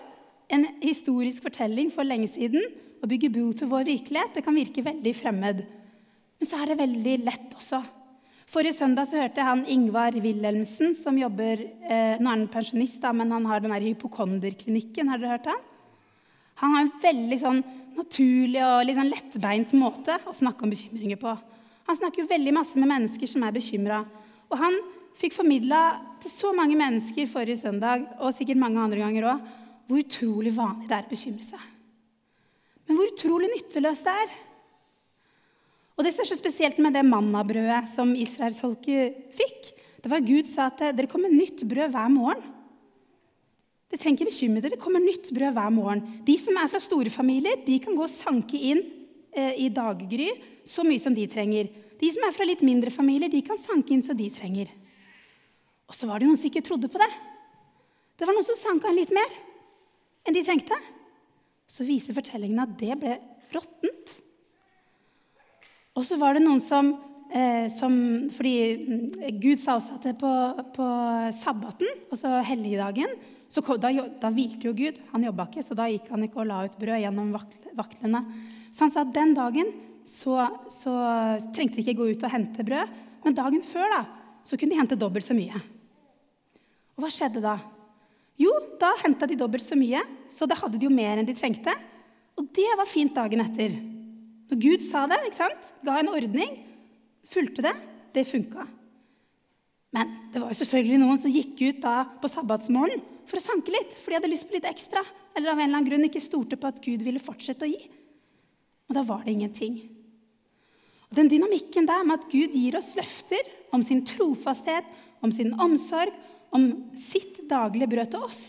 en 0.52 0.66
historisk 0.82 1.46
fortelling 1.46 1.88
for 1.94 2.04
lenge 2.04 2.28
siden 2.34 2.68
å 3.00 3.08
bygge 3.08 3.32
bro 3.32 3.48
til 3.56 3.70
vår 3.72 3.88
virkelighet. 3.88 4.36
Det 4.36 4.44
kan 4.44 4.60
virke 4.60 4.84
veldig 4.84 5.16
fremmed. 5.16 5.64
Men 6.36 6.50
så 6.50 6.60
er 6.60 6.68
det 6.68 6.80
veldig 6.82 7.18
lett 7.24 7.56
også. 7.56 7.80
Forrige 8.52 8.76
søndag 8.76 9.08
så 9.08 9.22
hørte 9.22 9.40
jeg 9.40 9.48
han 9.48 9.64
Ingvar 9.72 10.20
Wilhelmsen, 10.20 10.92
som 11.00 11.16
jobber 11.16 11.64
eh, 11.64 12.18
Nå 12.20 12.28
er 12.28 12.34
han 12.34 12.48
pensjonist, 12.52 13.00
da, 13.00 13.14
men 13.16 13.32
han 13.32 13.48
har 13.48 13.64
den 13.64 13.72
der 13.72 13.86
hypokonderklinikken. 13.88 15.08
Har 15.08 15.22
dere 15.22 15.38
hørt 15.38 15.48
han? 15.48 15.62
Han 16.60 16.76
har 16.76 16.84
en 16.84 16.92
veldig 17.00 17.38
sånn 17.40 17.62
naturlig 17.96 18.62
og 18.64 18.84
litt 18.86 18.98
sånn 18.98 19.12
lettbeint 19.12 19.74
måte 19.78 20.18
å 20.28 20.34
snakke 20.36 20.64
om 20.66 20.72
bekymringer 20.72 21.20
på. 21.20 21.32
Han 21.88 21.98
snakker 21.98 22.22
jo 22.22 22.30
veldig 22.30 22.54
masse 22.54 22.78
med 22.78 22.90
mennesker 22.90 23.30
som 23.30 23.44
er 23.46 23.54
bekymra. 23.54 24.02
Og 24.52 24.58
han 24.60 24.78
fikk 25.18 25.34
formidla 25.36 25.82
til 26.22 26.32
så 26.32 26.52
mange 26.56 26.76
mennesker 26.78 27.28
forrige 27.30 27.62
søndag, 27.64 28.06
og 28.20 28.34
sikkert 28.36 28.60
mange 28.62 28.80
andre 28.80 29.02
ganger 29.02 29.28
òg, 29.32 29.50
hvor 29.88 30.00
utrolig 30.00 30.54
vanlig 30.56 30.88
det 30.88 30.96
er 30.96 31.08
å 31.08 31.12
bekymre 31.12 31.46
seg. 31.46 31.68
Men 32.86 32.98
hvor 32.98 33.10
utrolig 33.10 33.50
nytteløst 33.52 34.08
det 34.08 34.14
er. 34.22 34.32
Og 35.96 36.04
det 36.04 36.14
er 36.14 36.28
så 36.28 36.38
spesielt 36.38 36.78
med 36.82 36.96
det 36.96 37.04
mannabrødet 37.06 37.84
som 37.92 38.14
israelsfolket 38.16 39.34
fikk. 39.36 39.72
Det 40.02 40.10
var 40.10 40.22
at 40.22 40.28
Gud 40.28 40.48
sa 40.50 40.70
at 40.70 40.80
dere 40.96 41.10
kommer 41.10 41.32
nytt 41.32 41.62
brød 41.68 41.92
hver 41.94 42.10
morgen. 42.12 42.51
Dere 43.92 44.00
trenger 44.00 44.22
ikke 44.22 44.30
bekymre 44.30 44.62
dere. 44.64 44.72
Det 44.72 44.80
kommer 44.80 45.02
nytt 45.04 45.28
brød 45.36 45.52
hver 45.52 45.72
morgen. 45.74 45.98
De 46.24 46.34
som 46.40 46.56
er 46.56 46.70
fra 46.72 46.78
store 46.80 47.10
familier, 47.12 47.58
de 47.66 47.74
kan 47.84 47.92
gå 47.92 48.06
og 48.06 48.08
sanke 48.08 48.56
inn 48.56 48.78
eh, 49.36 49.58
i 49.60 49.66
daggry 49.68 50.30
så 50.64 50.80
mye 50.86 51.02
som 51.02 51.12
de 51.12 51.26
trenger. 51.28 51.68
De 52.00 52.08
som 52.08 52.24
er 52.24 52.32
fra 52.32 52.46
litt 52.48 52.62
mindre 52.64 52.88
familier, 52.94 53.28
de 53.28 53.42
kan 53.44 53.60
sanke 53.60 53.92
inn 53.92 54.00
så 54.00 54.16
de 54.16 54.30
trenger. 54.32 54.70
Og 55.92 55.98
så 55.98 56.08
var 56.08 56.22
det 56.22 56.30
noen 56.30 56.40
som 56.40 56.48
ikke 56.48 56.64
trodde 56.64 56.88
på 56.88 57.02
det. 57.02 57.10
Det 58.16 58.24
var 58.24 58.32
noen 58.32 58.46
som 58.48 58.56
sanka 58.56 58.88
inn 58.88 58.96
litt 59.02 59.12
mer 59.12 59.36
enn 60.24 60.38
de 60.38 60.44
trengte. 60.46 60.78
Så 61.68 61.84
viser 61.84 62.16
fortellingen 62.16 62.64
at 62.64 62.72
det 62.80 62.96
ble 62.96 63.18
råttent. 63.52 64.14
Og 66.00 66.08
så 66.08 66.16
var 66.16 66.38
det 66.38 66.46
noen 66.46 66.64
som, 66.64 66.94
eh, 67.28 67.68
som 67.68 67.92
Fordi 68.32 68.56
mm, 68.88 69.36
Gud 69.36 69.60
sa 69.60 69.76
også 69.76 70.00
at 70.00 70.08
det 70.08 70.16
på, 70.16 70.32
på 70.72 70.88
sabbaten, 71.42 71.92
altså 72.08 72.40
helligdagen, 72.40 73.12
så 73.52 73.60
da, 73.76 73.90
da, 73.92 74.30
hvilte 74.32 74.64
jo 74.64 74.72
Gud. 74.72 74.98
Han 75.12 75.26
jobba 75.26 75.44
ikke, 75.50 75.64
så 75.64 75.76
da 75.76 75.84
gikk 75.90 76.08
han 76.08 76.24
ikke 76.24 76.40
og 76.40 76.48
la 76.48 76.62
ut 76.64 76.76
brød 76.80 77.02
gjennom 77.02 77.34
vaklene. 77.76 78.22
Så 78.72 78.86
han 78.86 78.94
sa 78.94 79.02
at 79.04 79.12
den 79.12 79.34
dagen 79.36 79.74
så, 80.08 80.38
så 80.72 80.94
trengte 81.52 81.76
de 81.76 81.84
ikke 81.84 81.98
gå 81.98 82.06
ut 82.14 82.24
og 82.24 82.32
hente 82.32 82.64
brød. 82.64 82.96
Men 83.26 83.36
dagen 83.36 83.64
før 83.66 83.92
da, 83.92 84.00
så 84.48 84.56
kunne 84.56 84.72
de 84.72 84.80
hente 84.80 84.98
dobbelt 84.98 85.28
så 85.28 85.36
mye. 85.36 85.60
Og 86.96 87.04
hva 87.04 87.12
skjedde 87.12 87.44
da? 87.44 87.58
Jo, 88.40 88.54
da 88.80 88.94
henta 89.04 89.28
de 89.28 89.36
dobbelt 89.38 89.64
så 89.64 89.76
mye, 89.76 90.00
så 90.32 90.48
da 90.48 90.56
hadde 90.56 90.80
de 90.80 90.88
jo 90.88 90.94
mer 90.94 91.20
enn 91.20 91.28
de 91.28 91.36
trengte. 91.36 91.76
Og 92.40 92.48
det 92.56 92.70
var 92.80 92.88
fint 92.88 93.12
dagen 93.14 93.44
etter. 93.44 93.76
Når 94.48 94.64
Gud 94.64 94.88
sa 94.88 95.04
det, 95.12 95.20
ikke 95.28 95.42
sant? 95.44 95.72
ga 95.84 96.00
en 96.00 96.10
ordning, 96.12 96.56
fulgte 97.28 97.68
det, 97.68 97.76
det 98.16 98.28
funka. 98.32 98.64
Men 99.92 100.18
det 100.32 100.40
var 100.40 100.48
jo 100.48 100.62
selvfølgelig 100.64 101.04
noen 101.04 101.20
som 101.20 101.32
gikk 101.32 101.60
ut 101.68 101.84
da 101.84 101.98
på 102.16 102.32
sabbatsmorgen 102.32 103.11
for 103.28 103.38
å 103.38 103.44
sanke 103.44 103.74
litt, 103.74 103.96
fordi 104.00 104.16
jeg 104.16 104.22
hadde 104.22 104.32
lyst 104.32 104.48
på 104.48 104.56
litt 104.56 104.68
ekstra, 104.68 105.02
eller 105.36 105.52
av 105.52 105.58
en 105.58 105.66
eller 105.66 105.78
annen 105.78 105.88
grunn 105.88 106.06
ikke 106.08 106.22
stolte 106.22 106.58
på 106.60 106.70
at 106.70 106.80
Gud 106.84 107.04
ville 107.04 107.22
fortsette 107.22 107.66
å 107.66 107.70
gi. 107.70 107.80
Og 108.90 108.96
da 108.96 109.04
var 109.08 109.22
det 109.24 109.36
ingenting. 109.36 109.78
Og 111.10 111.16
Den 111.16 111.30
dynamikken 111.32 111.88
der 111.88 112.04
med 112.08 112.20
at 112.20 112.30
Gud 112.32 112.56
gir 112.56 112.76
oss 112.78 112.94
løfter 112.98 113.48
om 113.72 113.84
sin 113.84 114.02
trofasthet, 114.08 114.88
om 115.22 115.32
sin 115.32 115.52
omsorg, 115.60 116.12
om 116.52 116.68
sitt 117.00 117.44
daglige 117.48 117.88
brød 117.88 118.12
til 118.12 118.26
oss, 118.26 118.42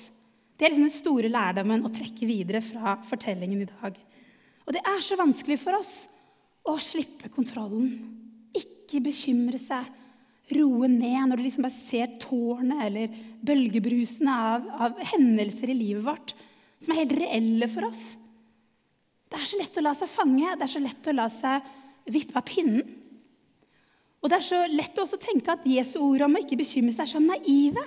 det 0.58 0.68
er 0.68 0.74
liksom 0.74 0.86
den 0.86 0.94
store 0.94 1.30
lærdommen 1.32 1.86
å 1.86 1.92
trekke 1.92 2.28
videre 2.30 2.62
fra 2.64 2.98
fortellingen 3.08 3.64
i 3.64 3.70
dag. 3.70 3.98
Og 4.64 4.76
det 4.76 4.84
er 4.86 5.02
så 5.04 5.18
vanskelig 5.20 5.58
for 5.60 5.76
oss 5.76 6.06
å 6.64 6.78
slippe 6.80 7.32
kontrollen. 7.34 7.90
Ikke 8.56 9.02
bekymre 9.04 9.60
seg, 9.60 9.90
roe 10.52 10.90
ned 10.92 11.30
når 11.30 11.40
du 11.40 11.46
liksom 11.46 11.66
bare 11.66 11.76
ser 11.76 12.18
tårnet 12.22 12.84
eller 12.88 13.14
bølgebrusene 13.46 14.34
av, 14.34 14.66
av, 14.88 15.00
hendelser 15.14 15.72
i 15.72 15.78
livet 15.78 16.04
vårt 16.06 16.34
som 16.84 16.92
er 16.94 17.04
helt 17.04 17.16
reelle 17.16 17.70
for 17.72 17.88
oss. 17.88 18.04
Det 19.32 19.40
er 19.40 19.48
så 19.50 19.60
lett 19.62 19.80
å 19.80 19.86
la 19.86 19.94
seg 19.98 20.12
fange, 20.12 20.52
det 20.60 20.66
er 20.66 20.74
så 20.74 20.84
lett 20.84 21.10
å 21.10 21.16
la 21.16 21.30
seg 21.32 21.72
vippe 22.12 22.38
av 22.38 22.46
pinnen. 22.48 22.84
Og 24.24 24.32
det 24.32 24.40
er 24.40 24.46
så 24.48 24.60
lett 24.72 25.00
å 25.00 25.04
også 25.04 25.20
tenke 25.20 25.52
at 25.52 25.66
Jesu 25.68 25.98
ord 26.04 26.26
om 26.28 26.38
å 26.38 26.44
ikke 26.44 26.60
bekymre 26.60 26.94
seg 26.96 27.06
er 27.08 27.12
så 27.12 27.22
naive. 27.24 27.84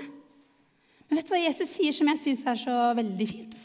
Men 1.07 1.21
vet 1.21 1.29
du 1.29 1.35
hva 1.37 1.43
Jesus 1.45 1.71
sier 1.77 1.95
som 1.97 2.09
jeg 2.13 2.23
syns 2.23 2.43
er 2.49 2.59
så 2.61 2.77
veldig 2.99 3.29
fint? 3.31 3.57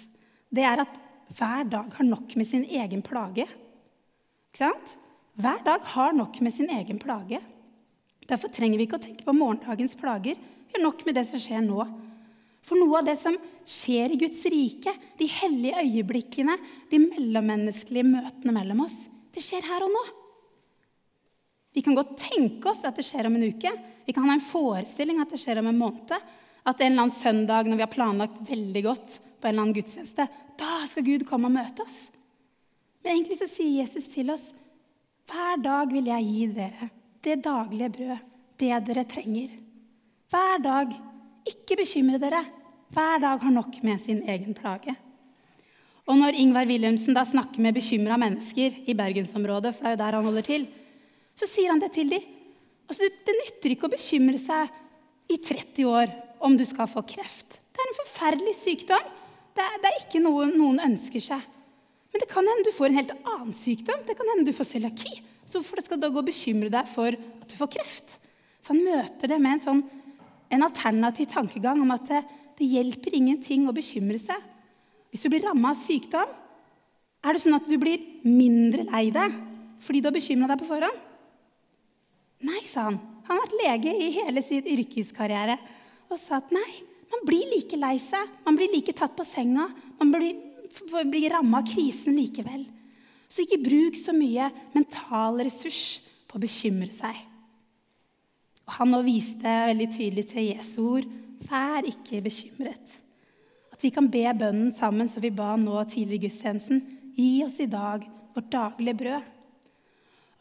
Det 0.51 0.63
er 0.67 0.83
at 0.83 1.00
hver 1.36 1.67
dag 1.71 1.95
har 1.95 2.07
nok 2.07 2.36
med 2.39 2.48
sin 2.48 2.63
egen 2.67 3.03
plage. 3.03 3.48
Ikke 4.51 4.62
sant? 4.65 4.95
Hver 5.39 5.63
dag 5.65 5.83
har 5.93 6.15
nok 6.15 6.39
med 6.43 6.55
sin 6.55 6.71
egen 6.75 7.00
plage. 7.00 7.39
Derfor 8.30 8.51
trenger 8.54 8.80
vi 8.80 8.88
ikke 8.88 9.00
å 9.00 9.04
tenke 9.04 9.25
på 9.25 9.36
morgendagens 9.36 9.98
plager. 10.00 10.38
Vi 10.38 10.78
har 10.78 10.84
nok 10.84 11.04
med 11.08 11.18
det 11.18 11.25
som 11.30 11.42
skjer 11.42 11.63
nå. 11.66 11.86
For 12.62 12.78
noe 12.78 13.00
av 13.00 13.08
det 13.08 13.18
som 13.20 13.38
skjer 13.66 14.13
i 14.13 14.20
Guds 14.22 14.44
rike, 14.54 14.94
de 15.18 15.28
hellige 15.40 15.82
øyeblikkene, 15.82 16.58
de 16.92 17.00
mellommenneskelige 17.01 18.06
møtene 18.06 18.54
mellom 18.54 18.84
oss, 18.86 19.08
det 19.34 19.42
skjer 19.44 19.66
her 19.66 19.88
og 19.88 19.94
nå. 19.94 20.04
Vi 21.74 21.82
kan 21.82 21.96
godt 21.98 22.18
tenke 22.20 22.70
oss 22.74 22.84
at 22.86 23.00
det 23.00 23.06
skjer 23.08 23.30
om 23.30 23.38
en 23.40 23.48
uke. 23.48 23.72
Vi 24.06 24.13
kan 24.13 24.28
ha 24.28 24.36
en 24.36 24.44
forestilling 24.44 25.22
at 25.24 25.32
det 25.32 25.40
skjer 25.42 25.62
om 25.62 25.72
en 25.72 25.80
måned. 25.80 26.13
At 26.62 26.82
en 26.84 26.92
eller 26.92 27.08
annen 27.08 27.16
søndag 27.16 27.66
når 27.66 27.80
vi 27.80 27.86
har 27.88 27.94
planlagt 27.94 28.42
veldig 28.46 28.84
godt 28.86 29.18
på 29.42 29.48
en 29.48 29.54
eller 29.54 29.63
annen 29.63 29.78
gudstjeneste, 29.80 30.28
da 30.60 30.82
skal 30.86 31.08
Gud 31.08 31.25
komme 31.25 31.50
og 31.50 31.56
møte 31.56 31.86
oss. 31.88 32.04
Men 33.01 33.16
egentlig 33.16 33.40
så 33.40 33.50
sier 33.50 33.82
Jesus 33.82 34.12
til 34.12 34.30
oss 34.34 34.51
hver 35.32 35.62
dag 35.63 35.94
vil 35.94 36.10
jeg 36.12 36.28
gi 36.28 36.48
dere 36.54 36.92
det 37.24 37.44
daglige 37.46 37.90
brød, 37.94 38.18
det 38.60 38.74
dere 38.88 39.06
trenger. 39.10 39.54
Hver 40.32 40.62
dag. 40.63 40.92
Ikke 41.48 41.75
bekymre 41.80 42.20
dere. 42.22 42.44
Hver 42.94 43.22
dag 43.22 43.40
har 43.42 43.54
nok 43.54 43.80
med 43.84 44.01
sin 44.01 44.22
egen 44.30 44.54
plage. 44.54 44.94
Og 46.06 46.18
når 46.18 46.38
Ingvar 46.38 46.68
Wilhelmsen 46.70 47.16
da 47.16 47.24
snakker 47.25 47.62
med 47.62 47.75
bekymra 47.78 48.18
mennesker 48.20 48.82
i 48.90 48.96
bergensområdet, 48.98 49.74
for 49.75 49.86
det 49.86 49.92
er 49.92 49.96
jo 49.96 50.01
der 50.01 50.18
han 50.18 50.28
holder 50.28 50.46
til, 50.46 50.68
så 51.38 51.48
sier 51.48 51.72
han 51.72 51.82
det 51.82 51.92
til 51.96 52.10
dem. 52.12 52.25
Altså, 52.90 53.08
det 53.08 53.36
nytter 53.38 53.74
ikke 53.74 53.88
å 53.88 53.94
bekymre 53.94 54.40
seg 54.42 55.32
i 55.32 55.38
30 55.40 55.88
år 55.88 56.12
om 56.44 56.58
du 56.58 56.66
skal 56.68 56.90
få 56.92 57.06
kreft. 57.08 57.62
Det 57.72 57.80
er 57.80 57.90
en 57.90 58.00
forferdelig 58.01 58.56
sykdom. 58.60 59.12
Det 59.56 59.63
er, 59.63 59.78
det 59.84 59.90
er 59.90 60.00
ikke 60.01 60.24
noe 60.24 60.50
noen 60.51 60.82
ønsker 60.84 61.24
seg. 61.24 61.46
Men 62.12 62.24
det 62.24 62.28
kan 62.32 62.48
hende 62.48 62.68
du 62.68 62.75
får 62.75 62.92
en 62.92 63.00
helt 63.00 63.13
annen 63.22 63.56
sykdom. 63.56 64.04
Det 64.08 64.18
kan 64.20 64.28
hende 64.34 64.48
du 64.50 64.56
får 64.56 64.74
cøliaki. 64.74 65.13
Så 65.51 65.60
hvorfor 65.60 65.84
skal 65.84 66.00
du 66.00 66.05
da 66.05 66.12
gå 66.13 66.22
og 66.22 66.29
bekymre 66.29 66.72
deg 66.72 66.88
for 66.88 67.12
at 67.12 67.50
du 67.51 67.58
får 67.60 67.74
kreft? 67.74 68.13
Så 68.63 68.72
han 68.72 68.86
møter 68.86 69.34
det 69.34 69.39
med 69.41 69.58
en, 69.58 69.63
sånn, 69.65 69.81
en 70.48 70.63
alternativ 70.63 71.27
tankegang 71.34 71.81
om 71.84 71.91
at 71.91 72.05
det, 72.08 72.22
det 72.55 72.70
hjelper 72.72 73.17
ingenting 73.17 73.65
å 73.67 73.75
bekymre 73.75 74.20
seg. 74.22 74.39
Hvis 75.12 75.25
du 75.25 75.31
blir 75.34 75.43
ramma 75.43 75.74
av 75.74 75.81
sykdom, 75.81 76.31
er 77.22 77.36
det 77.36 77.43
sånn 77.43 77.58
at 77.58 77.67
du 77.67 77.75
blir 77.81 78.00
mindre 78.24 78.88
lei 78.88 79.10
deg 79.13 79.36
fordi 79.81 80.00
du 80.00 80.08
har 80.08 80.15
bekymra 80.15 80.48
deg 80.53 80.62
på 80.62 80.70
forhånd? 80.70 81.08
Nei, 82.48 82.62
sa 82.70 82.88
han. 82.88 83.01
Han 83.27 83.36
har 83.36 83.43
vært 83.43 83.60
lege 83.60 83.91
i 83.91 84.12
hele 84.15 84.43
sin 84.46 84.65
yrkeskarriere 84.72 85.58
og 86.12 86.20
sa 86.20 86.39
at 86.39 86.51
nei, 86.55 86.70
man 87.12 87.25
blir 87.27 87.43
like 87.51 87.77
lei 87.79 87.98
seg, 88.01 88.29
man 88.46 88.55
blir 88.58 88.72
like 88.72 88.96
tatt 88.96 89.13
på 89.17 89.25
senga, 89.27 89.67
man 90.00 90.13
blir, 90.13 90.38
blir 91.12 91.34
ramma 91.36 91.60
av 91.60 91.67
krisen 91.67 92.15
likevel. 92.15 92.63
Så 93.31 93.45
ikke 93.45 93.61
bruk 93.63 93.95
så 93.95 94.11
mye 94.15 94.50
mental 94.75 95.39
ressurs 95.45 96.01
på 96.27 96.35
å 96.35 96.43
bekymre 96.43 96.91
seg. 96.91 97.15
Og 98.67 98.77
Han 98.77 98.91
nå 98.91 99.01
viste 99.07 99.57
veldig 99.71 99.88
tydelig 99.91 100.25
til 100.31 100.50
Jesu 100.51 100.79
ord 100.83 101.07
vær 101.47 101.88
ikke 101.88 102.21
bekymret. 102.23 102.97
At 103.71 103.83
vi 103.83 103.91
kan 103.93 104.09
be 104.11 104.25
bønnen 104.38 104.71
sammen 104.75 105.09
som 105.09 105.23
vi 105.23 105.31
ba 105.33 105.55
nå 105.59 105.79
tidlig 105.89 106.19
i 106.19 106.25
gudstjenesten. 106.27 106.81
Gi 107.15 107.43
oss 107.45 107.57
i 107.63 107.69
dag 107.71 108.03
vårt 108.35 108.51
daglige 108.51 109.00
brød. 109.00 109.29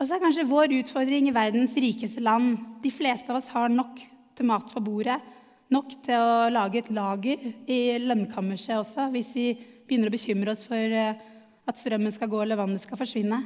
Og 0.01 0.07
så 0.07 0.17
er 0.17 0.23
kanskje 0.23 0.49
vår 0.49 0.75
utfordring 0.79 1.29
i 1.29 1.35
verdens 1.35 1.75
rikeste 1.77 2.23
land 2.25 2.57
De 2.81 2.93
fleste 2.93 3.29
av 3.29 3.37
oss 3.37 3.51
har 3.53 3.69
nok 3.69 4.01
til 4.37 4.49
mat 4.49 4.71
på 4.73 4.83
bordet. 4.85 5.19
Nok 5.71 5.93
til 6.07 6.17
å 6.19 6.49
lage 6.51 6.81
et 6.81 6.89
lager 6.91 7.43
i 7.71 7.81
lønnkammerset 8.03 8.79
også, 8.81 9.11
hvis 9.13 9.35
vi 9.37 9.51
begynner 9.87 10.11
å 10.11 10.15
bekymre 10.15 10.55
oss 10.55 10.65
for 10.67 10.97
eh, 11.03 11.21
at 11.71 11.81
strømmen 11.81 12.15
skal 12.15 12.31
gå 12.31 12.41
eller 12.43 12.59
vannet 12.61 12.83
skal 12.83 12.99
forsvinne. 13.01 13.41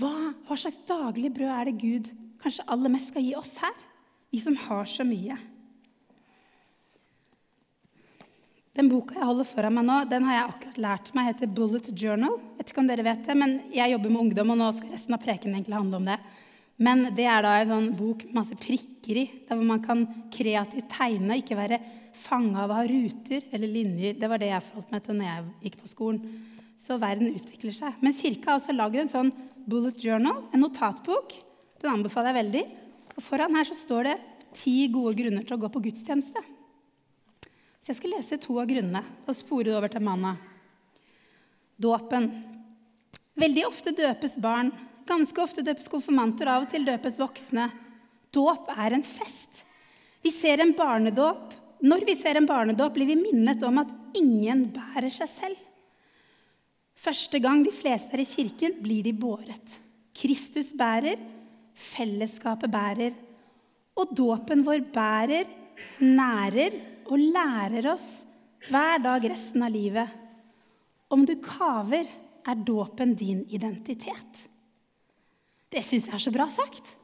Hva, 0.00 0.32
hva 0.46 0.58
slags 0.58 0.80
daglig 0.88 1.32
brød 1.36 1.52
er 1.54 1.70
det 1.70 1.78
Gud 1.80 2.10
kanskje 2.40 2.66
aller 2.72 2.92
mest 2.92 3.10
skal 3.12 3.24
gi 3.24 3.34
oss 3.36 3.56
her, 3.60 3.74
vi 4.32 4.40
som 4.40 4.56
har 4.68 4.86
så 4.88 5.04
mye? 5.04 5.36
Den 8.78 8.88
boka 8.88 9.16
jeg 9.16 9.26
holder 9.26 9.48
foran 9.48 9.74
meg 9.76 9.84
nå, 9.88 9.96
den 10.08 10.24
har 10.28 10.36
jeg 10.36 10.50
akkurat 10.52 10.78
lært 10.80 11.08
meg 11.16 11.26
heter 11.32 11.50
Bullet 11.52 11.88
Journal. 11.90 12.36
Jeg 12.38 12.60
vet 12.60 12.70
ikke 12.70 12.82
om 12.84 12.90
dere 12.90 13.04
vet 13.04 13.24
det, 13.26 13.34
men 13.36 13.56
jeg 13.74 13.92
jobber 13.92 14.12
med 14.14 14.22
ungdom, 14.22 14.52
og 14.54 14.60
nå 14.60 14.68
skal 14.76 14.94
resten 14.94 15.16
av 15.16 15.24
preken 15.24 15.56
egentlig 15.56 15.76
handle 15.76 15.98
om 15.98 16.06
det. 16.06 16.16
Men 16.80 17.02
det 17.16 17.26
er 17.28 17.44
da 17.44 17.56
en 17.58 17.72
sånn 17.74 17.88
bok 17.98 18.22
med 18.28 18.38
masse 18.38 18.56
prikker 18.56 19.18
i, 19.20 19.26
der 19.48 19.58
hvor 19.58 19.66
man 19.68 19.82
kan 19.84 20.06
kreativt 20.32 20.88
tegne, 20.94 21.40
ikke 21.42 21.58
være 21.58 21.80
fanga 22.16 22.62
av 22.62 22.72
å 22.72 22.78
ha 22.78 22.86
ruter 22.88 23.44
eller 23.50 23.68
linjer. 23.68 24.16
Det 24.16 24.30
var 24.30 24.40
det 24.40 24.48
jeg 24.52 24.66
forholdt 24.70 24.94
meg 24.94 25.04
til 25.04 25.18
når 25.18 25.28
jeg 25.28 25.50
gikk 25.66 25.76
på 25.82 25.90
skolen. 25.90 26.22
Så 26.80 26.96
verden 27.00 27.34
utvikler 27.36 27.74
seg. 27.76 27.96
Men 28.00 28.16
kirka 28.16 28.54
har 28.54 28.60
også 28.60 28.72
lagd 28.72 29.02
en 29.02 29.10
sånn 29.10 29.32
bullet 29.68 30.00
journal, 30.00 30.46
en 30.54 30.64
notatbok. 30.64 31.34
Den 31.82 31.92
anbefaler 31.92 32.32
jeg 32.32 32.40
veldig. 32.40 32.64
Og 33.16 33.24
foran 33.24 33.58
her 33.58 33.68
så 33.68 33.76
står 33.76 34.08
det 34.08 34.16
ti 34.56 34.74
gode 34.92 35.12
grunner 35.18 35.44
til 35.44 35.58
å 35.58 35.60
gå 35.60 35.70
på 35.72 35.82
gudstjeneste. 35.84 36.42
Så 37.80 37.92
jeg 37.92 38.00
skal 38.00 38.14
lese 38.16 38.40
to 38.40 38.56
av 38.60 38.68
grunnene 38.68 39.04
og 39.26 39.36
spore 39.36 39.68
det 39.68 39.76
over 39.76 39.92
til 39.92 40.04
manna. 40.04 40.34
Dåpen. 41.80 42.28
Veldig 43.40 43.68
ofte 43.68 43.94
døpes 43.96 44.36
barn. 44.40 44.72
Ganske 45.08 45.40
ofte 45.42 45.64
døpes 45.64 45.88
konfirmanter, 45.90 46.48
og 46.48 46.52
av 46.54 46.66
og 46.66 46.72
til 46.72 46.84
døpes 46.86 47.16
voksne. 47.20 47.70
Dåp 48.32 48.68
er 48.76 48.96
en 48.96 49.04
fest. 49.04 49.64
Vi 50.22 50.32
ser 50.32 50.60
en 50.62 50.76
barnedåp. 50.76 51.56
Når 51.80 52.04
vi 52.08 52.14
ser 52.20 52.36
en 52.36 52.48
barnedåp, 52.48 52.92
blir 52.94 53.08
vi 53.08 53.16
minnet 53.20 53.64
om 53.64 53.80
at 53.80 53.90
ingen 54.16 54.68
bærer 54.74 55.12
seg 55.12 55.32
selv. 55.32 55.66
Første 57.00 57.40
gang 57.40 57.62
de 57.64 57.72
fleste 57.72 58.12
er 58.12 58.20
i 58.20 58.28
kirken, 58.28 58.76
blir 58.82 59.04
de 59.06 59.14
båret. 59.16 59.76
Kristus 60.16 60.74
bærer, 60.76 61.20
fellesskapet 61.72 62.72
bærer. 62.72 63.14
Og 63.96 64.12
dåpen 64.16 64.64
vår 64.66 64.82
bærer, 64.92 65.48
nærer 66.04 66.76
og 67.08 67.16
lærer 67.18 67.88
oss 67.94 68.26
hver 68.68 69.00
dag 69.00 69.24
resten 69.32 69.64
av 69.64 69.72
livet. 69.72 70.18
Om 71.10 71.24
du 71.26 71.38
kaver, 71.42 72.10
er 72.40 72.62
dåpen 72.64 73.12
din 73.16 73.42
identitet. 73.52 74.44
Det 75.70 75.82
syns 75.84 76.08
jeg 76.08 76.16
er 76.16 76.22
så 76.24 76.32
bra 76.34 76.46
sagt. 76.50 76.94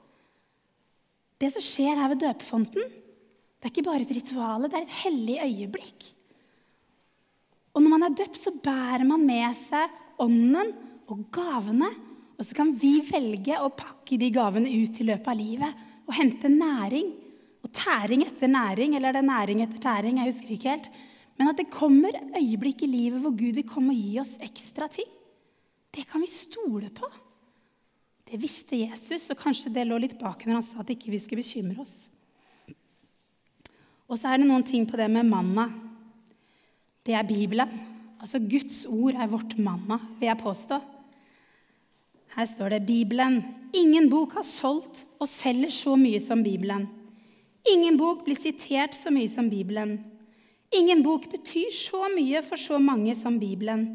Det 1.37 1.51
som 1.53 1.65
skjer 1.65 2.01
her 2.01 2.13
ved 2.13 2.23
døpefonten, 2.25 2.89
det 2.89 3.69
er 3.69 3.73
ikke 3.73 3.85
bare 3.85 4.05
et 4.05 4.15
ritual, 4.17 4.65
det 4.65 4.79
er 4.79 4.87
et 4.87 4.97
hellig 5.05 5.37
øyeblikk. 5.45 6.07
Og 7.77 7.85
når 7.85 7.93
man 7.93 8.07
er 8.07 8.17
døpt, 8.17 8.39
så 8.41 8.55
bærer 8.57 9.05
man 9.05 9.27
med 9.29 9.53
seg 9.67 9.93
ånden 10.25 10.73
og 11.13 11.27
gavene. 11.35 11.91
Og 12.37 12.45
så 12.45 12.57
kan 12.57 12.73
vi 12.81 12.99
velge 13.05 13.59
å 13.61 13.69
pakke 13.77 14.17
de 14.21 14.31
gavene 14.33 14.73
ut 14.73 15.01
i 15.01 15.07
løpet 15.09 15.29
av 15.29 15.37
livet 15.37 15.85
og 16.07 16.15
hente 16.17 16.49
næring 16.49 17.13
og 17.67 17.73
tæring 17.75 18.23
etter 18.25 18.49
næring, 18.49 18.95
eller 18.95 19.11
er 19.11 19.19
det 19.19 19.27
næring 19.27 19.63
etter 19.65 19.83
tæring? 19.83 20.21
Jeg 20.21 20.31
husker 20.31 20.55
ikke 20.55 20.73
helt. 20.73 20.89
Men 21.37 21.51
at 21.51 21.61
det 21.61 21.69
kommer 21.73 22.17
øyeblikk 22.39 22.87
i 22.87 22.91
livet 22.91 23.21
hvor 23.21 23.35
Gud 23.37 23.59
vil 23.59 23.69
komme 23.69 23.93
og 23.93 24.01
gi 24.01 24.21
oss 24.23 24.37
ekstra 24.41 24.89
ting. 24.93 25.09
Det 25.93 26.07
kan 26.09 26.23
vi 26.23 26.29
stole 26.31 26.89
på. 26.95 27.09
Det 28.27 28.39
visste 28.43 28.79
Jesus, 28.79 29.29
og 29.31 29.39
kanskje 29.39 29.73
det 29.75 29.85
lå 29.87 29.99
litt 30.03 30.17
bak 30.19 30.47
når 30.47 30.59
han 30.59 30.67
sa 30.67 30.81
at 30.83 30.93
ikke 30.95 31.13
vi 31.13 31.21
skulle 31.23 31.45
bekymre 31.45 31.85
oss. 31.85 31.97
Og 34.07 34.19
så 34.19 34.31
er 34.31 34.41
det 34.41 34.49
noen 34.49 34.65
ting 34.67 34.87
på 34.89 34.99
det 34.99 35.09
med 35.11 35.29
manna. 35.29 35.67
Det 37.07 37.15
er 37.15 37.23
Bibelen. 37.23 37.71
Altså 38.21 38.41
Guds 38.43 38.85
ord 38.87 39.15
er 39.15 39.31
vårt 39.31 39.55
manna, 39.59 40.01
vil 40.19 40.27
jeg 40.27 40.39
påstå. 40.41 40.81
Her 42.37 42.47
står 42.51 42.69
det 42.75 42.87
Bibelen. 42.87 43.45
Ingen 43.75 44.11
bok 44.11 44.35
har 44.35 44.45
solgt 44.45 45.05
og 45.21 45.29
selger 45.29 45.71
så 45.71 45.95
mye 45.97 46.21
som 46.21 46.43
Bibelen. 46.43 46.89
Ingen 47.73 47.97
bok 47.99 48.25
blir 48.27 48.39
sitert 48.39 48.95
så 48.95 49.11
mye 49.15 49.31
som 49.31 49.51
Bibelen. 49.51 49.99
Ingen 50.75 51.03
bok 51.03 51.31
betyr 51.31 51.71
så 51.73 52.09
mye 52.13 52.43
for 52.43 52.59
så 52.59 52.79
mange 52.83 53.15
som 53.17 53.39
Bibelen. 53.41 53.87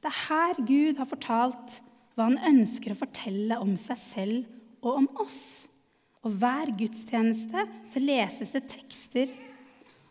Det 0.00 0.10
er 0.10 0.22
her 0.28 0.64
Gud 0.66 0.98
har 1.00 1.08
fortalt 1.08 1.78
hva 2.14 2.28
han 2.30 2.40
ønsker 2.50 2.92
å 2.92 2.98
fortelle 2.98 3.58
om 3.60 3.76
seg 3.80 4.00
selv 4.00 4.84
og 4.84 5.00
om 5.02 5.08
oss. 5.24 5.66
Og 6.24 6.32
hver 6.40 6.72
gudstjeneste 6.76 7.66
så 7.84 8.00
leses 8.00 8.54
det 8.56 8.64
tekster. 8.72 9.32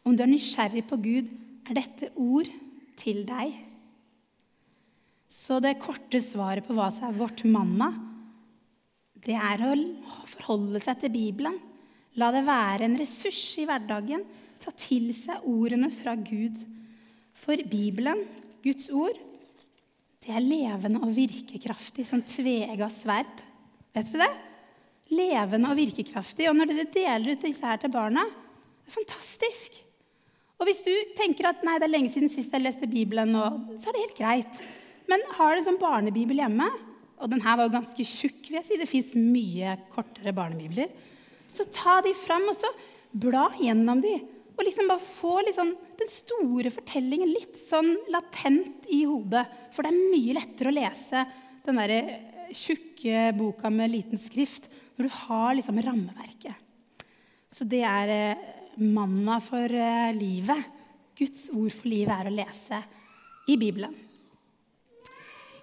Om 0.06 0.16
du 0.18 0.24
er 0.26 0.30
nysgjerrig 0.30 0.86
på 0.90 1.00
Gud, 1.02 1.30
er 1.68 1.78
dette 1.78 2.12
ord 2.20 2.50
til 3.00 3.24
deg. 3.28 3.56
Så 5.30 5.58
det 5.64 5.80
korte 5.82 6.20
svaret 6.22 6.66
på 6.68 6.76
hva 6.78 6.90
som 6.94 7.10
er 7.10 7.18
vårt 7.18 7.44
mamma, 7.50 7.90
det 9.24 9.36
er 9.40 9.62
å 9.66 9.74
forholde 10.28 10.82
seg 10.84 11.00
til 11.00 11.14
Bibelen. 11.14 11.56
La 12.20 12.30
det 12.36 12.44
være 12.46 12.86
en 12.86 12.98
ressurs 13.00 13.42
i 13.62 13.66
hverdagen. 13.66 14.26
Ta 14.62 14.74
til 14.76 15.10
seg 15.16 15.46
ordene 15.50 15.90
fra 15.94 16.14
Gud. 16.20 16.60
For 17.34 17.58
Bibelen, 17.72 18.26
Guds 18.64 18.90
ord, 18.94 19.16
det 20.24 20.32
er 20.32 20.44
levende 20.44 21.02
og 21.04 21.16
virkekraftig 21.16 22.06
som 22.08 22.22
tvega 22.24 22.88
sverd. 22.94 23.42
Vet 23.96 24.12
du 24.12 24.20
det? 24.22 24.30
Levende 25.14 25.72
og 25.72 25.80
virkekraftig. 25.80 26.48
Og 26.52 26.60
når 26.60 26.72
dere 26.72 26.92
deler 26.94 27.34
ut 27.34 27.48
disse 27.48 27.66
her 27.66 27.82
til 27.82 27.92
barna, 27.96 28.24
det 28.28 28.92
er 28.92 28.98
fantastisk. 29.00 29.82
Og 30.64 30.70
hvis 30.70 30.80
du 30.86 30.94
tenker 31.18 31.50
at 31.50 31.64
nei, 31.68 31.76
det 31.76 31.90
er 31.90 31.92
lenge 31.92 32.10
siden 32.14 32.32
sist 32.32 32.54
jeg 32.56 32.64
leste 32.64 32.88
Bibelen, 32.88 33.36
så 33.76 33.90
er 33.90 33.98
det 33.98 34.04
helt 34.06 34.20
greit. 34.22 34.62
Men 35.12 35.26
har 35.36 35.58
du 35.58 35.66
sånn 35.66 35.80
barnebibel 35.82 36.40
hjemme, 36.40 36.70
og 37.20 37.28
den 37.34 37.44
her 37.44 37.58
var 37.60 37.68
jo 37.68 37.74
ganske 37.74 38.06
tjukk, 38.08 38.48
vil 38.48 38.62
jeg 38.62 38.68
si, 38.70 38.78
det 38.80 38.88
fins 38.88 39.10
mye 39.20 39.74
kortere 39.92 40.32
barnebibler, 40.36 40.88
så 41.52 41.68
ta 41.68 41.98
de 42.06 42.14
fram, 42.16 42.48
og 42.48 42.56
så 42.56 42.72
bla 43.12 43.50
gjennom 43.60 44.00
de. 44.06 44.16
Og 44.54 44.64
liksom 44.64 44.88
bare 44.88 45.04
få 45.04 45.34
liksom 45.50 45.76
den 46.00 46.14
store 46.14 46.72
fortellingen 46.72 47.28
litt 47.28 47.60
sånn 47.60 47.98
latent 48.16 48.88
i 48.88 49.04
hodet. 49.04 49.44
For 49.76 49.84
det 49.84 49.92
er 49.92 50.12
mye 50.16 50.40
lettere 50.40 50.72
å 50.72 50.78
lese 50.80 51.28
den 51.68 51.84
der 51.84 51.98
eh, 51.98 52.14
tjukke 52.56 53.34
boka 53.36 53.68
med 53.74 53.92
liten 53.92 54.22
skrift 54.22 54.72
når 54.96 55.10
du 55.10 55.22
har 55.26 55.60
liksom 55.60 55.84
rammeverket. 55.84 56.56
Så 57.52 57.68
det 57.68 57.84
er 57.84 58.16
eh, 58.16 58.46
manna 58.78 59.40
for 59.44 59.70
eh, 59.70 60.14
livet. 60.16 60.70
Guds 61.18 61.50
ord 61.54 61.74
for 61.74 61.90
livet 61.92 62.14
er 62.16 62.30
å 62.30 62.34
lese 62.34 62.80
i 63.50 63.58
Bibelen. 63.60 63.94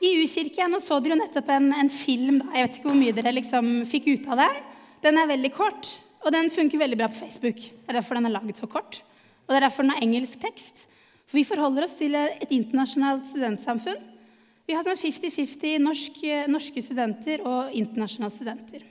I 0.01 0.15
U-kirken 0.23 0.79
så 0.81 0.97
dere 1.01 1.17
jo 1.17 1.21
nettopp 1.21 1.51
en, 1.53 1.73
en 1.77 1.91
film. 1.93 2.39
Da. 2.41 2.55
Jeg 2.57 2.67
vet 2.67 2.79
ikke 2.79 2.89
hvor 2.89 3.01
mye 3.01 3.17
dere 3.17 3.35
liksom 3.37 3.73
fikk 3.89 4.09
ut 4.15 4.31
av 4.33 4.41
den. 4.41 4.61
Den 5.05 5.21
er 5.21 5.29
veldig 5.29 5.51
kort. 5.53 5.91
Og 6.25 6.33
den 6.33 6.49
funker 6.53 6.81
veldig 6.81 6.99
bra 7.01 7.09
på 7.13 7.21
Facebook. 7.21 7.61
Det 7.61 7.89
er 7.89 7.99
derfor 7.99 8.17
den 8.17 8.29
er 8.29 8.37
laget 8.37 8.61
så 8.61 8.69
kort. 8.71 9.03
Og 9.45 9.53
det 9.53 9.59
er 9.61 9.67
derfor 9.67 9.85
den 9.85 9.93
har 9.95 10.05
engelsk 10.05 10.41
tekst. 10.41 10.87
For 11.29 11.39
vi 11.39 11.47
forholder 11.49 11.87
oss 11.87 11.97
til 11.99 12.17
et 12.19 12.53
internasjonalt 12.55 13.29
studentsamfunn. 13.29 14.01
Vi 14.69 14.77
har 14.77 14.85
sånn 14.87 14.99
50-50 14.99 15.81
norske, 15.83 16.41
norske 16.51 16.83
studenter 16.85 17.43
og 17.43 17.73
internasjonale 17.75 18.35
studenter. 18.35 18.90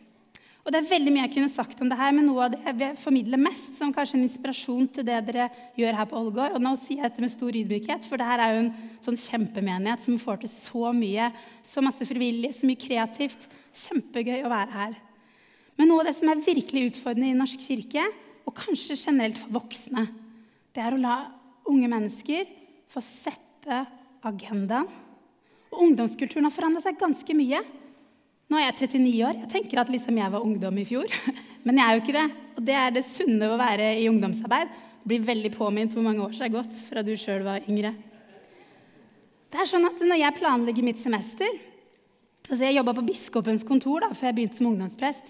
Og 0.69 0.73
det 0.75 0.83
er 0.83 0.89
veldig 0.91 1.09
mye 1.09 1.23
jeg 1.23 1.31
kunne 1.33 1.49
sagt 1.49 1.79
om 1.81 1.87
det 1.89 1.97
her, 1.97 2.11
men 2.13 2.27
noe 2.29 2.43
av 2.45 2.51
det 2.53 2.59
jeg 2.61 2.75
vil 2.77 2.97
formidle 3.01 3.37
mest 3.41 3.79
som 3.79 3.89
kanskje 3.89 4.19
en 4.19 4.25
inspirasjon 4.27 4.83
til 4.93 5.07
det 5.07 5.15
dere 5.25 5.47
gjør 5.73 5.95
her 5.97 6.05
på 6.11 6.19
Ålgård. 6.19 6.53
Og 6.53 6.61
nå 6.61 6.75
sier 6.77 6.99
jeg 6.99 7.07
dette 7.07 7.23
med 7.23 7.31
stor 7.33 7.57
ydmykhet, 7.57 8.05
for 8.05 8.21
det 8.21 8.27
her 8.29 8.43
er 8.43 8.53
jo 8.53 8.59
en 8.61 8.69
sånn 9.01 9.17
kjempemenighet 9.17 10.05
som 10.05 10.19
får 10.21 10.43
til 10.43 10.51
så 10.53 10.91
mye. 10.93 11.31
Så 11.65 11.81
masse 11.81 12.05
frivillige, 12.05 12.53
så 12.53 12.69
mye 12.69 12.81
kreativt. 12.85 13.47
Kjempegøy 13.81 14.43
å 14.43 14.53
være 14.53 14.75
her. 14.75 14.93
Men 15.81 15.89
noe 15.89 16.03
av 16.03 16.11
det 16.11 16.15
som 16.19 16.29
er 16.29 16.45
virkelig 16.45 16.85
utfordrende 16.91 17.33
i 17.33 17.39
Norsk 17.41 17.65
kirke, 17.65 18.05
og 18.45 18.57
kanskje 18.61 19.01
generelt 19.07 19.41
for 19.41 19.57
voksne, 19.57 20.05
det 20.77 20.85
er 20.85 20.93
å 20.93 21.01
la 21.01 21.17
unge 21.65 21.89
mennesker 21.89 22.45
få 22.93 23.01
sette 23.01 23.87
agendaen. 24.21 24.85
Og 25.73 25.87
ungdomskulturen 25.87 26.45
har 26.45 26.53
forandra 26.53 26.85
seg 26.85 27.01
ganske 27.01 27.41
mye. 27.41 27.65
Nå 28.49 28.57
er 28.57 28.71
jeg 28.71 28.89
39 28.89 29.25
år. 29.27 29.39
Jeg 29.43 29.51
tenker 29.53 29.79
at 29.83 29.89
liksom 29.93 30.17
jeg 30.17 30.33
var 30.33 30.45
ungdom 30.45 30.77
i 30.81 30.85
fjor. 30.89 31.05
Men 31.65 31.77
jeg 31.77 31.85
er 31.85 31.95
jo 31.95 32.01
ikke 32.01 32.15
det. 32.15 32.27
Og 32.57 32.63
det 32.65 32.75
er 32.81 32.93
det 32.95 33.05
sunne 33.05 33.45
å 33.45 33.57
være 33.59 33.91
i 34.01 34.07
ungdomsarbeid. 34.09 34.71
Blir 35.05 35.25
veldig 35.25 35.51
påminnet 35.53 35.93
hvor 35.93 36.05
mange 36.05 36.23
år 36.25 36.33
som 36.33 36.47
er 36.47 36.55
gått 36.55 36.79
fra 36.87 37.03
du 37.05 37.11
sjøl 37.13 37.43
var 37.45 37.65
yngre. 37.69 37.93
Det 39.49 39.61
er 39.61 39.69
sånn 39.69 39.85
at 39.85 40.01
Når 40.01 40.19
jeg 40.21 40.37
planlegger 40.37 40.85
mitt 40.85 40.99
semester 41.01 41.49
altså 42.49 42.65
Jeg 42.65 42.75
jobba 42.79 42.93
på 42.97 43.05
biskopens 43.05 43.63
kontor 43.65 44.01
da, 44.01 44.09
før 44.17 44.31
jeg 44.31 44.35
begynte 44.39 44.57
som 44.57 44.69
ungdomsprest. 44.71 45.27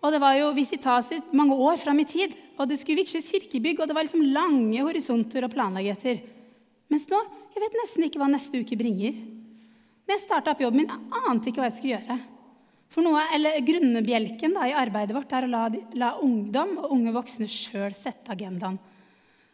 Og 0.00 0.14
det 0.14 0.20
var 0.22 0.38
jo 0.38 0.54
visitaser 0.56 1.20
mange 1.36 1.56
år 1.60 1.76
fram 1.80 2.00
i 2.00 2.06
tid. 2.08 2.32
Og 2.56 2.70
det 2.70 2.78
skulle 2.80 3.02
vigsles 3.02 3.28
kirkebygg, 3.28 3.82
og 3.82 3.90
det 3.90 3.96
var 3.96 4.06
liksom 4.06 4.24
lange 4.32 4.80
horisonter 4.80 5.44
å 5.44 5.52
planlegge 5.52 5.92
etter. 5.92 6.22
Mens 6.88 7.04
nå 7.12 7.20
jeg 7.52 7.60
vet 7.60 7.76
nesten 7.82 8.08
ikke 8.08 8.20
hva 8.20 8.30
neste 8.32 8.60
uke 8.64 8.76
bringer. 8.80 9.12
Når 10.06 10.16
jeg 10.16 10.24
starta 10.24 10.52
opp 10.52 10.64
jobben 10.64 10.82
min, 10.82 10.88
jeg 10.88 11.28
ante 11.28 11.52
ikke 11.52 11.60
hva 11.60 11.68
jeg 11.68 11.76
skulle 11.76 11.94
gjøre. 11.98 12.16
For 12.92 13.04
noe, 13.04 13.22
eller 13.34 13.58
Grunnbjelken 13.66 14.54
da, 14.56 14.66
i 14.68 14.76
arbeidet 14.76 15.16
vårt 15.16 15.32
er 15.34 15.46
å 15.46 15.50
la, 15.50 15.64
la 15.98 16.12
ungdom 16.22 16.76
og 16.80 16.92
unge 16.94 17.14
voksne 17.16 17.48
sjøl 17.50 17.94
sette 17.96 18.32
agendaen. 18.32 18.78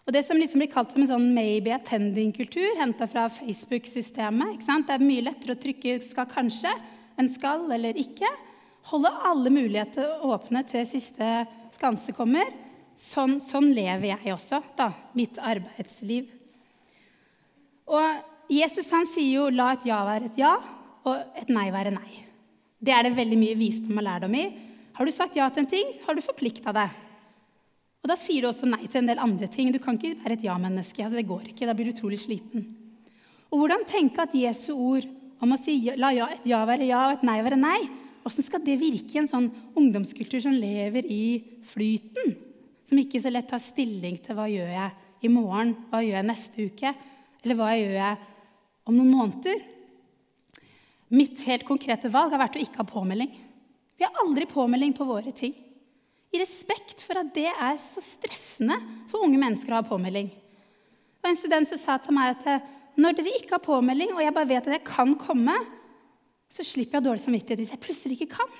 Og 0.02 0.12
Det 0.12 0.24
som 0.26 0.38
liksom 0.38 0.58
blir 0.58 0.70
kalt 0.70 0.92
som 0.92 1.02
en 1.04 1.10
sånn 1.12 1.28
maybe 1.34 1.70
attending-kultur, 1.74 2.74
henta 2.80 3.06
fra 3.06 3.28
Facebook-systemet. 3.30 4.58
Det 4.66 4.96
er 4.96 5.04
mye 5.04 5.22
lettere 5.28 5.54
å 5.54 5.62
trykke 5.62 6.00
'skal 6.02 6.26
kanskje' 6.26 6.74
enn 7.18 7.30
'skal' 7.30 7.70
eller 7.72 7.94
'ikke' 7.94 8.50
holde 8.90 9.10
alle 9.22 9.50
muligheter 9.50 10.24
åpne 10.26 10.66
til 10.66 10.86
siste 10.86 11.46
skanse 11.70 12.12
kommer. 12.12 12.50
Sånn, 12.96 13.38
sånn, 13.40 13.72
lever 13.74 14.08
jeg 14.10 14.34
også, 14.34 14.62
da. 14.76 14.92
Mitt 15.14 15.38
arbeidsliv. 15.38 16.28
Og 17.86 18.24
Jesus 18.50 18.90
han 18.90 19.06
sier 19.06 19.34
jo 19.38 19.50
'la 19.50 19.72
et 19.72 19.86
ja 19.86 20.04
være 20.04 20.24
et 20.26 20.36
ja, 20.38 20.56
og 21.04 21.16
et 21.36 21.48
nei 21.48 21.70
være 21.70 21.94
nei'. 21.94 22.31
Det 22.82 22.92
er 22.94 23.06
det 23.06 23.14
veldig 23.14 23.38
mye 23.38 23.58
visdom 23.58 24.00
og 24.00 24.06
lærdom 24.08 24.34
i. 24.34 24.44
Har 24.96 25.06
du 25.06 25.14
sagt 25.14 25.38
ja 25.38 25.46
til 25.50 25.62
en 25.62 25.70
ting, 25.70 25.94
har 26.04 26.18
du 26.18 26.24
forplikta 26.24 26.74
deg. 26.74 26.90
Og 28.02 28.10
Da 28.10 28.16
sier 28.18 28.42
du 28.42 28.50
også 28.50 28.66
nei 28.66 28.82
til 28.88 29.04
en 29.04 29.10
del 29.12 29.22
andre 29.22 29.46
ting. 29.46 29.70
Du 29.70 29.78
kan 29.78 29.94
ikke 29.94 30.18
være 30.24 30.34
et 30.34 30.46
ja-menneske. 30.48 31.04
Altså, 31.04 31.20
det 31.20 31.28
går 31.28 31.52
ikke. 31.52 31.68
Da 31.68 31.74
blir 31.78 31.86
du 31.86 31.94
utrolig 31.94 32.18
sliten. 32.18 32.66
Og 33.52 33.62
hvordan 33.62 33.86
tenke 33.86 34.24
at 34.24 34.34
Jesu 34.34 34.72
ord 34.74 35.06
om 35.42 35.54
å 35.54 35.58
si 35.60 35.76
la 35.98 36.10
ja, 36.14 36.26
et 36.34 36.46
ja 36.50 36.62
være 36.66 36.86
ja 36.88 37.04
og 37.08 37.18
et 37.18 37.26
nei 37.26 37.38
være 37.44 37.58
nei, 37.60 37.80
Åssen 38.22 38.44
skal 38.46 38.62
det 38.62 38.76
virke 38.78 39.16
i 39.16 39.18
en 39.18 39.26
sånn 39.26 39.48
ungdomskultur 39.74 40.38
som 40.44 40.54
lever 40.54 41.06
i 41.10 41.42
flyten? 41.66 42.36
Som 42.86 43.00
ikke 43.02 43.18
så 43.22 43.32
lett 43.32 43.48
tar 43.50 43.62
stilling 43.62 44.20
til 44.22 44.38
hva 44.38 44.46
gjør 44.50 44.70
jeg 44.70 45.26
i 45.26 45.30
morgen, 45.30 45.72
hva 45.90 46.02
gjør 46.02 46.20
jeg 46.20 46.28
neste 46.28 46.66
uke, 46.70 46.92
eller 47.42 47.58
hva 47.58 47.72
gjør 47.74 47.96
jeg 47.98 48.20
om 48.86 48.94
noen 48.94 49.10
måneder? 49.10 49.64
Mitt 51.12 51.42
helt 51.44 51.66
konkrete 51.68 52.09
valg 52.12 52.33
har 52.33 52.40
vært 52.40 52.57
å 52.57 52.62
ikke 52.62 52.81
ha 52.81 52.88
påmelding. 52.88 53.33
Vi 54.01 54.07
har 54.07 54.16
aldri 54.22 54.46
påmelding 54.48 54.94
på 54.96 55.05
våre 55.07 55.33
ting. 55.37 55.53
I 56.33 56.40
respekt 56.40 57.05
for 57.05 57.20
at 57.20 57.35
det 57.35 57.51
er 57.51 57.77
så 57.83 58.01
stressende 58.01 58.79
for 59.11 59.27
unge 59.27 59.40
mennesker 59.40 59.75
å 59.75 59.83
ha 59.83 59.85
påmelding. 59.85 60.31
Og 61.22 61.29
en 61.29 61.38
student 61.38 61.68
som 61.68 61.81
sa 61.81 61.98
til 62.01 62.16
meg 62.16 62.33
at 62.33 62.64
når 62.98 63.18
dere 63.18 63.37
ikke 63.38 63.59
har 63.59 63.64
påmelding, 63.64 64.14
og 64.16 64.25
jeg 64.25 64.35
bare 64.37 64.48
vet 64.48 64.68
at 64.68 64.77
jeg 64.79 64.88
kan 64.88 65.12
komme, 65.20 65.55
så 66.53 66.64
slipper 66.66 66.98
jeg 66.98 67.07
dårlig 67.07 67.25
samvittighet 67.25 67.61
hvis 67.61 67.72
jeg 67.72 67.85
plutselig 67.85 68.18
ikke 68.18 68.40
kan. 68.40 68.59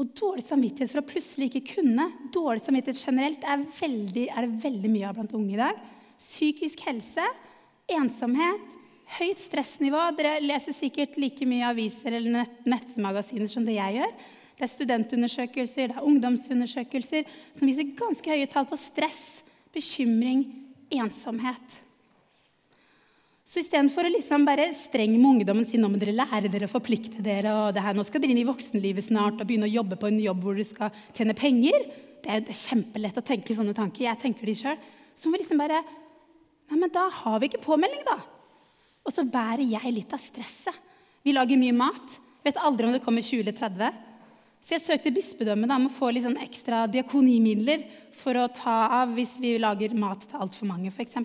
Og 0.00 0.12
dårlig 0.16 0.44
samvittighet 0.44 0.92
for 0.92 1.02
å 1.02 1.08
plutselig 1.08 1.48
ikke 1.50 1.76
kunne, 1.76 2.08
dårlig 2.34 2.64
samvittighet 2.64 3.04
generelt, 3.04 3.44
er, 3.44 3.64
veldig, 3.76 4.26
er 4.32 4.46
det 4.46 4.62
veldig 4.64 4.90
mye 4.92 5.08
av 5.08 5.18
blant 5.20 5.34
unge 5.36 5.54
i 5.54 5.60
dag. 5.60 5.80
Psykisk 6.20 6.84
helse, 6.88 7.24
ensomhet, 7.92 8.80
høyt 9.18 9.42
stressnivå. 9.42 10.04
Dere 10.18 10.38
leser 10.44 10.76
sikkert 10.76 11.18
like 11.20 11.46
mye 11.48 11.68
aviser 11.70 12.16
eller 12.16 12.42
nett, 12.42 12.62
nettmagasiner 12.68 13.50
som 13.50 13.66
det 13.66 13.76
jeg 13.78 14.00
gjør. 14.00 14.16
Det 14.56 14.66
er 14.66 14.72
studentundersøkelser, 14.72 15.90
det 15.90 15.96
er 15.96 16.06
ungdomsundersøkelser 16.06 17.30
som 17.56 17.68
viser 17.68 17.94
ganske 17.98 18.30
høye 18.30 18.50
tall 18.50 18.68
på 18.68 18.78
stress, 18.78 19.40
bekymring, 19.74 20.44
ensomhet. 20.92 21.80
Så 23.42 23.58
istedenfor 23.60 24.06
å 24.06 24.12
liksom 24.12 24.44
bare 24.46 24.68
strenge 24.78 25.18
med 25.18 25.28
ungdommen 25.32 25.66
si 25.68 25.80
nå 25.80 25.90
må 25.90 25.98
dere 26.00 26.14
lære 26.14 26.48
dere 26.52 26.68
å 26.68 26.72
forplikte 26.72 27.24
dere, 27.24 27.50
og 27.52 27.74
det 27.74 27.82
her, 27.84 27.96
nå 27.96 28.04
skal 28.06 28.22
dere 28.22 28.36
inn 28.36 28.42
i 28.44 28.48
voksenlivet 28.48 29.08
snart 29.08 29.40
og 29.40 29.48
begynne 29.48 29.66
å 29.66 29.72
jobbe 29.72 29.98
på 30.00 30.08
en 30.08 30.20
jobb 30.22 30.44
hvor 30.44 30.56
dere 30.56 30.68
skal 30.68 31.02
tjene 31.16 31.36
penger 31.36 31.88
Det 32.22 32.30
er, 32.30 32.44
det 32.46 32.54
er 32.54 32.60
kjempelett 32.60 33.18
å 33.18 33.24
tenke 33.26 33.56
sånne 33.56 33.74
tanker. 33.74 34.04
Jeg 34.06 34.20
tenker 34.22 34.46
de 34.46 34.54
sjøl. 34.54 34.76
Så 35.18 35.26
må 35.26 35.34
vi 35.34 35.42
liksom 35.42 35.58
bare 35.58 35.82
Nei, 36.70 36.78
men 36.78 36.92
da 36.94 37.08
har 37.10 37.40
vi 37.42 37.50
ikke 37.50 37.64
påmelding, 37.66 38.04
da. 38.06 38.14
Og 39.02 39.14
så 39.14 39.24
bærer 39.26 39.64
jeg 39.66 39.94
litt 39.94 40.14
av 40.14 40.22
stresset. 40.22 40.76
Vi 41.22 41.34
lager 41.34 41.58
mye 41.58 41.74
mat. 41.74 42.18
Vet 42.42 42.58
aldri 42.58 42.88
om 42.88 42.94
det 42.94 43.02
kommer 43.04 43.22
20 43.22 43.44
eller 43.44 43.56
30. 43.58 44.00
Så 44.62 44.76
jeg 44.76 44.84
søkte 44.84 45.14
bispedømmet 45.14 45.74
om 45.74 45.88
å 45.88 45.94
få 45.94 46.12
litt 46.14 46.22
sånn 46.26 46.38
ekstra 46.42 46.84
diakonimidler 46.90 47.82
for 48.14 48.38
å 48.38 48.46
ta 48.54 48.76
av 49.00 49.14
hvis 49.16 49.34
vi 49.42 49.56
lager 49.58 49.94
mat 49.98 50.22
til 50.22 50.38
altfor 50.38 50.70
mange, 50.70 50.92
f.eks. 50.94 51.18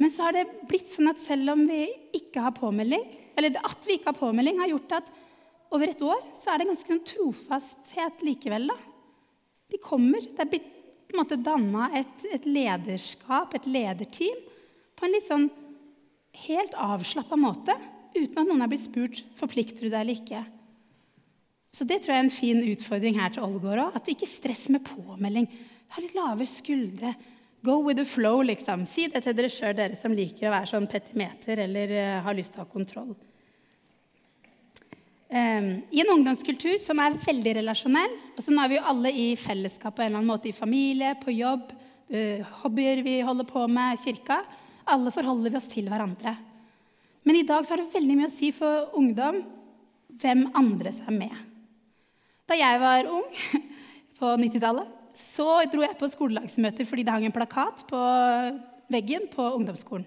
Men 0.00 0.12
så 0.12 0.24
har 0.24 0.36
det 0.36 0.46
blitt 0.68 0.88
sånn 0.92 1.10
at 1.12 1.20
selv 1.20 1.52
om 1.52 1.66
vi 1.68 1.82
ikke 2.16 2.44
har 2.44 2.56
påmelding, 2.56 3.04
eller 3.36 3.60
at 3.60 3.88
vi 3.88 3.98
ikke 3.98 4.12
har 4.14 4.20
påmelding, 4.20 4.62
har 4.62 4.72
gjort 4.72 4.96
at 5.00 5.12
over 5.76 5.92
et 5.92 6.02
år 6.04 6.24
så 6.36 6.52
er 6.52 6.62
det 6.62 6.70
ganske 6.70 6.92
sånn 6.92 7.04
trofasthet 7.10 8.24
likevel. 8.24 8.70
da. 8.72 8.78
De 9.72 9.80
kommer. 9.82 10.24
Det 10.24 10.44
er 10.44 10.52
blitt 10.52 10.72
på 11.12 11.36
danna 11.40 11.90
et, 11.96 12.26
et, 12.32 12.44
lederskap, 12.48 13.54
et 13.54 13.68
lederteam, 13.70 14.40
på 14.96 15.06
en 15.06 15.14
litt 15.14 15.26
sånn 15.26 15.46
helt 16.44 16.76
avslappa 16.76 17.38
måte, 17.40 17.74
uten 18.16 18.42
at 18.42 18.48
noen 18.48 18.64
er 18.64 18.70
blitt 18.70 18.86
spurt 18.86 19.22
forplikter 19.38 19.86
du 19.86 19.90
deg 19.90 20.00
eller 20.02 20.20
ikke. 20.20 20.42
Så 21.76 21.84
det 21.84 22.00
tror 22.02 22.14
jeg 22.14 22.22
er 22.22 22.24
en 22.24 22.32
fin 22.32 22.60
utfordring 22.64 23.18
her 23.20 23.32
til 23.34 23.44
Ålgård 23.44 23.82
òg. 23.82 23.96
At 23.98 24.08
ikke 24.08 24.28
stress 24.28 24.64
med 24.72 24.84
påmelding. 24.86 25.48
Ha 25.92 26.02
litt 26.02 26.16
lave 26.16 26.46
skuldre. 26.48 27.12
Go 27.66 27.82
with 27.84 27.98
the 28.00 28.06
flow, 28.08 28.40
liksom. 28.46 28.86
Si 28.88 29.08
det 29.12 29.24
til 29.24 29.36
dere 29.36 29.50
sjøl, 29.52 29.74
dere 29.76 29.98
som 29.98 30.14
liker 30.16 30.48
å 30.48 30.54
være 30.54 30.70
sånn 30.70 30.88
petimeter 30.88 31.60
eller 31.66 31.92
uh, 31.92 32.20
har 32.24 32.36
lyst 32.38 32.54
til 32.54 32.62
å 32.62 32.64
ha 32.64 32.70
kontroll. 32.70 33.12
Um, 35.26 35.68
I 35.90 36.00
en 36.00 36.12
ungdomskultur 36.14 36.76
som 36.78 37.00
er 37.02 37.16
veldig 37.18 37.56
relasjonell 37.58 38.12
og 38.36 38.44
så 38.44 38.52
Nå 38.54 38.62
er 38.62 38.70
vi 38.70 38.76
jo 38.76 38.84
alle 38.86 39.10
i 39.10 39.24
fellesskap 39.34 39.96
på 39.96 40.04
en 40.04 40.12
eller 40.12 40.20
annen 40.22 40.30
måte. 40.30 40.48
I 40.48 40.56
familie, 40.56 41.16
på 41.20 41.34
jobb, 41.34 41.74
uh, 42.14 42.54
hobbyer 42.62 43.02
vi 43.04 43.18
holder 43.26 43.50
på 43.50 43.66
med, 43.68 44.00
kirka. 44.00 44.44
Alle 44.86 45.12
forholder 45.14 45.50
vi 45.52 45.58
oss 45.58 45.68
til 45.70 45.88
hverandre. 45.90 46.36
Men 47.26 47.40
i 47.40 47.46
dag 47.46 47.66
så 47.66 47.74
har 47.74 47.82
det 47.82 47.94
veldig 47.94 48.16
mye 48.18 48.28
å 48.30 48.34
si 48.34 48.52
for 48.54 48.92
ungdom 48.98 49.40
hvem 50.22 50.46
andre 50.56 50.92
er 50.94 51.14
med. 51.14 51.34
Da 52.46 52.54
jeg 52.54 52.78
var 52.78 53.08
ung 53.10 53.26
på 54.18 54.34
90-tallet, 54.38 54.92
så 55.16 55.48
dro 55.72 55.82
jeg 55.82 55.96
på 55.98 56.10
skolelagsmøter 56.12 56.86
fordi 56.86 57.06
det 57.06 57.14
hang 57.14 57.26
en 57.26 57.34
plakat 57.34 57.82
på 57.88 58.00
veggen 58.92 59.26
på 59.32 59.48
ungdomsskolen. 59.56 60.06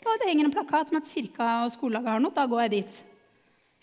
Og 0.00 0.16
det 0.16 0.30
henger 0.30 0.48
en 0.48 0.54
plakat 0.54 0.92
om 0.92 0.96
at 0.96 1.10
kirka 1.10 1.48
og 1.66 1.72
skolelaget 1.74 2.14
har 2.14 2.22
noe. 2.24 2.32
Da 2.32 2.46
går 2.48 2.62
jeg 2.64 2.72
dit. 2.78 3.00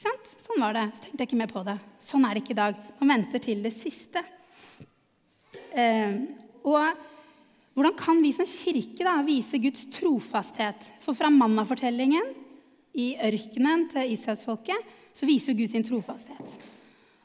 Sånn 0.02 0.62
var 0.64 0.74
det. 0.74 0.88
Så 0.96 1.04
tenkte 1.04 1.22
jeg 1.22 1.30
ikke 1.30 1.40
mer 1.44 1.52
på 1.52 1.62
det. 1.68 1.76
Sånn 2.02 2.26
er 2.26 2.34
det 2.34 2.42
ikke 2.42 2.56
i 2.56 2.58
dag. 2.58 2.80
Man 2.98 3.14
venter 3.14 3.44
til 3.44 3.62
det 3.62 3.74
siste. 3.76 4.24
Eh, 5.78 6.18
og 6.66 7.06
hvordan 7.78 7.94
kan 7.94 8.18
vi 8.24 8.32
som 8.34 8.48
kirke 8.50 9.06
da, 9.06 9.20
vise 9.22 9.60
Guds 9.62 9.84
trofasthet? 9.94 10.88
For 11.04 11.14
fra 11.14 11.30
mannafortellingen 11.30 12.32
i 12.98 13.12
ørkenen 13.22 13.84
til 13.92 14.16
israelsfolket 14.16 14.96
så 15.14 15.30
viser 15.30 15.54
jo 15.54 15.60
Gud 15.60 15.70
sin 15.70 15.86
trofasthet. 15.86 16.56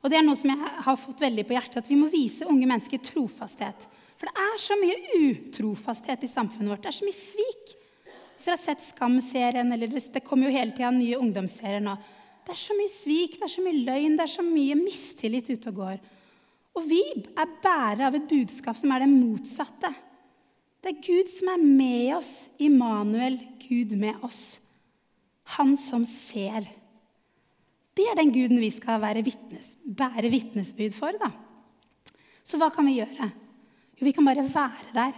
Og 0.02 0.12
det 0.12 0.18
er 0.18 0.26
noe 0.26 0.36
som 0.36 0.52
jeg 0.52 0.74
har 0.84 0.98
fått 1.00 1.24
veldig 1.24 1.46
på 1.48 1.56
hjertet, 1.56 1.78
at 1.80 1.88
vi 1.88 1.96
må 1.96 2.10
vise 2.12 2.44
unge 2.44 2.68
mennesker 2.68 3.00
trofasthet. 3.00 3.88
For 4.20 4.28
det 4.28 4.44
er 4.44 4.60
så 4.60 4.76
mye 4.76 5.24
utrofasthet 5.30 6.28
i 6.28 6.30
samfunnet 6.34 6.74
vårt. 6.74 6.84
Det 6.84 6.92
er 6.92 6.98
så 7.00 7.08
mye 7.08 7.20
svik. 7.22 7.74
Hvis 8.36 8.44
dere 8.50 8.58
har 8.58 8.62
sett 8.66 8.84
Skam-serien, 8.90 9.72
eller 9.72 9.96
det 9.96 10.24
kommer 10.26 10.50
jo 10.50 10.58
hele 10.58 10.76
tida 10.76 10.92
nye 10.92 11.16
ungdomsserier 11.16 11.80
nå. 11.80 11.96
Det 12.44 12.52
er 12.52 12.60
så 12.60 12.76
mye 12.76 12.92
svik, 12.92 13.40
det 13.40 13.48
er 13.48 13.56
så 13.56 13.64
mye 13.64 13.84
løgn, 13.88 14.20
det 14.20 14.28
er 14.28 14.36
så 14.36 14.44
mye 14.44 14.76
mistillit 14.76 15.48
ute 15.48 15.72
og 15.72 15.80
går. 15.80 15.98
Og 16.76 16.88
vi 16.92 17.00
er 17.16 17.60
bærere 17.64 18.12
av 18.12 18.20
et 18.20 18.28
budskap 18.28 18.76
som 18.76 18.92
er 18.92 19.06
det 19.06 19.14
motsatte. 19.16 19.96
Det 20.82 20.90
er 20.90 21.02
Gud 21.04 21.30
som 21.30 21.50
er 21.52 21.62
med 21.62 22.14
oss. 22.16 22.32
Immanuel, 22.58 23.38
Gud 23.62 23.94
med 23.98 24.18
oss. 24.26 24.58
Han 25.56 25.76
som 25.78 26.04
ser. 26.08 26.66
Det 27.94 28.06
er 28.08 28.18
den 28.18 28.32
guden 28.34 28.58
vi 28.58 28.70
skal 28.72 29.02
vitnes, 29.22 29.76
bære 29.84 30.30
vitnesbyrd 30.32 30.94
for. 30.96 31.12
da. 31.20 31.30
Så 32.42 32.58
hva 32.58 32.70
kan 32.74 32.86
vi 32.88 32.98
gjøre? 32.98 33.30
Jo, 33.98 34.06
vi 34.08 34.12
kan 34.12 34.26
bare 34.26 34.42
være 34.42 34.94
der. 34.94 35.12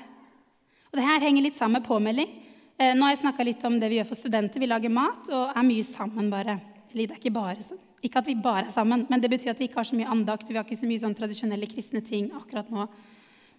Og 0.93 0.99
det 0.99 1.07
her 1.07 1.25
henger 1.25 1.43
litt 1.47 1.57
sammen 1.57 1.81
med 1.81 1.89
påmelding. 1.89 2.29
Eh, 2.77 2.93
nå 2.95 3.07
har 3.07 3.15
jeg 3.15 3.23
snakka 3.23 3.47
litt 3.47 3.65
om 3.65 3.79
det 3.81 3.89
vi 3.89 4.01
gjør 4.01 4.11
for 4.11 4.19
studenter. 4.19 4.61
Vi 4.61 4.69
lager 4.69 4.93
mat 4.93 5.31
og 5.31 5.55
er 5.55 5.67
mye 5.67 5.87
sammen 5.87 6.29
bare. 6.31 6.59
Eller 6.93 7.09
det 7.09 7.17
er 7.17 7.23
ikke 7.23 7.35
bare 7.35 7.65
sånn. 7.65 7.81
Ikke 8.05 8.21
at 8.21 8.29
vi 8.29 8.35
bare 8.37 8.69
er 8.69 8.75
sammen, 8.75 9.07
men 9.09 9.23
det 9.23 9.31
betyr 9.33 9.55
at 9.55 9.61
vi 9.63 9.71
ikke 9.71 9.81
har 9.81 9.89
så 9.89 9.97
mye 9.97 10.11
andakt. 10.13 10.51
Vi 10.51 10.59
har 10.59 10.67
ikke 10.67 10.77
så 10.83 10.89
mye 10.91 11.01
sånn 11.01 11.17
tradisjonelle 11.17 11.71
kristne 11.71 12.03
ting 12.05 12.29
akkurat 12.37 12.69
nå. 12.71 12.85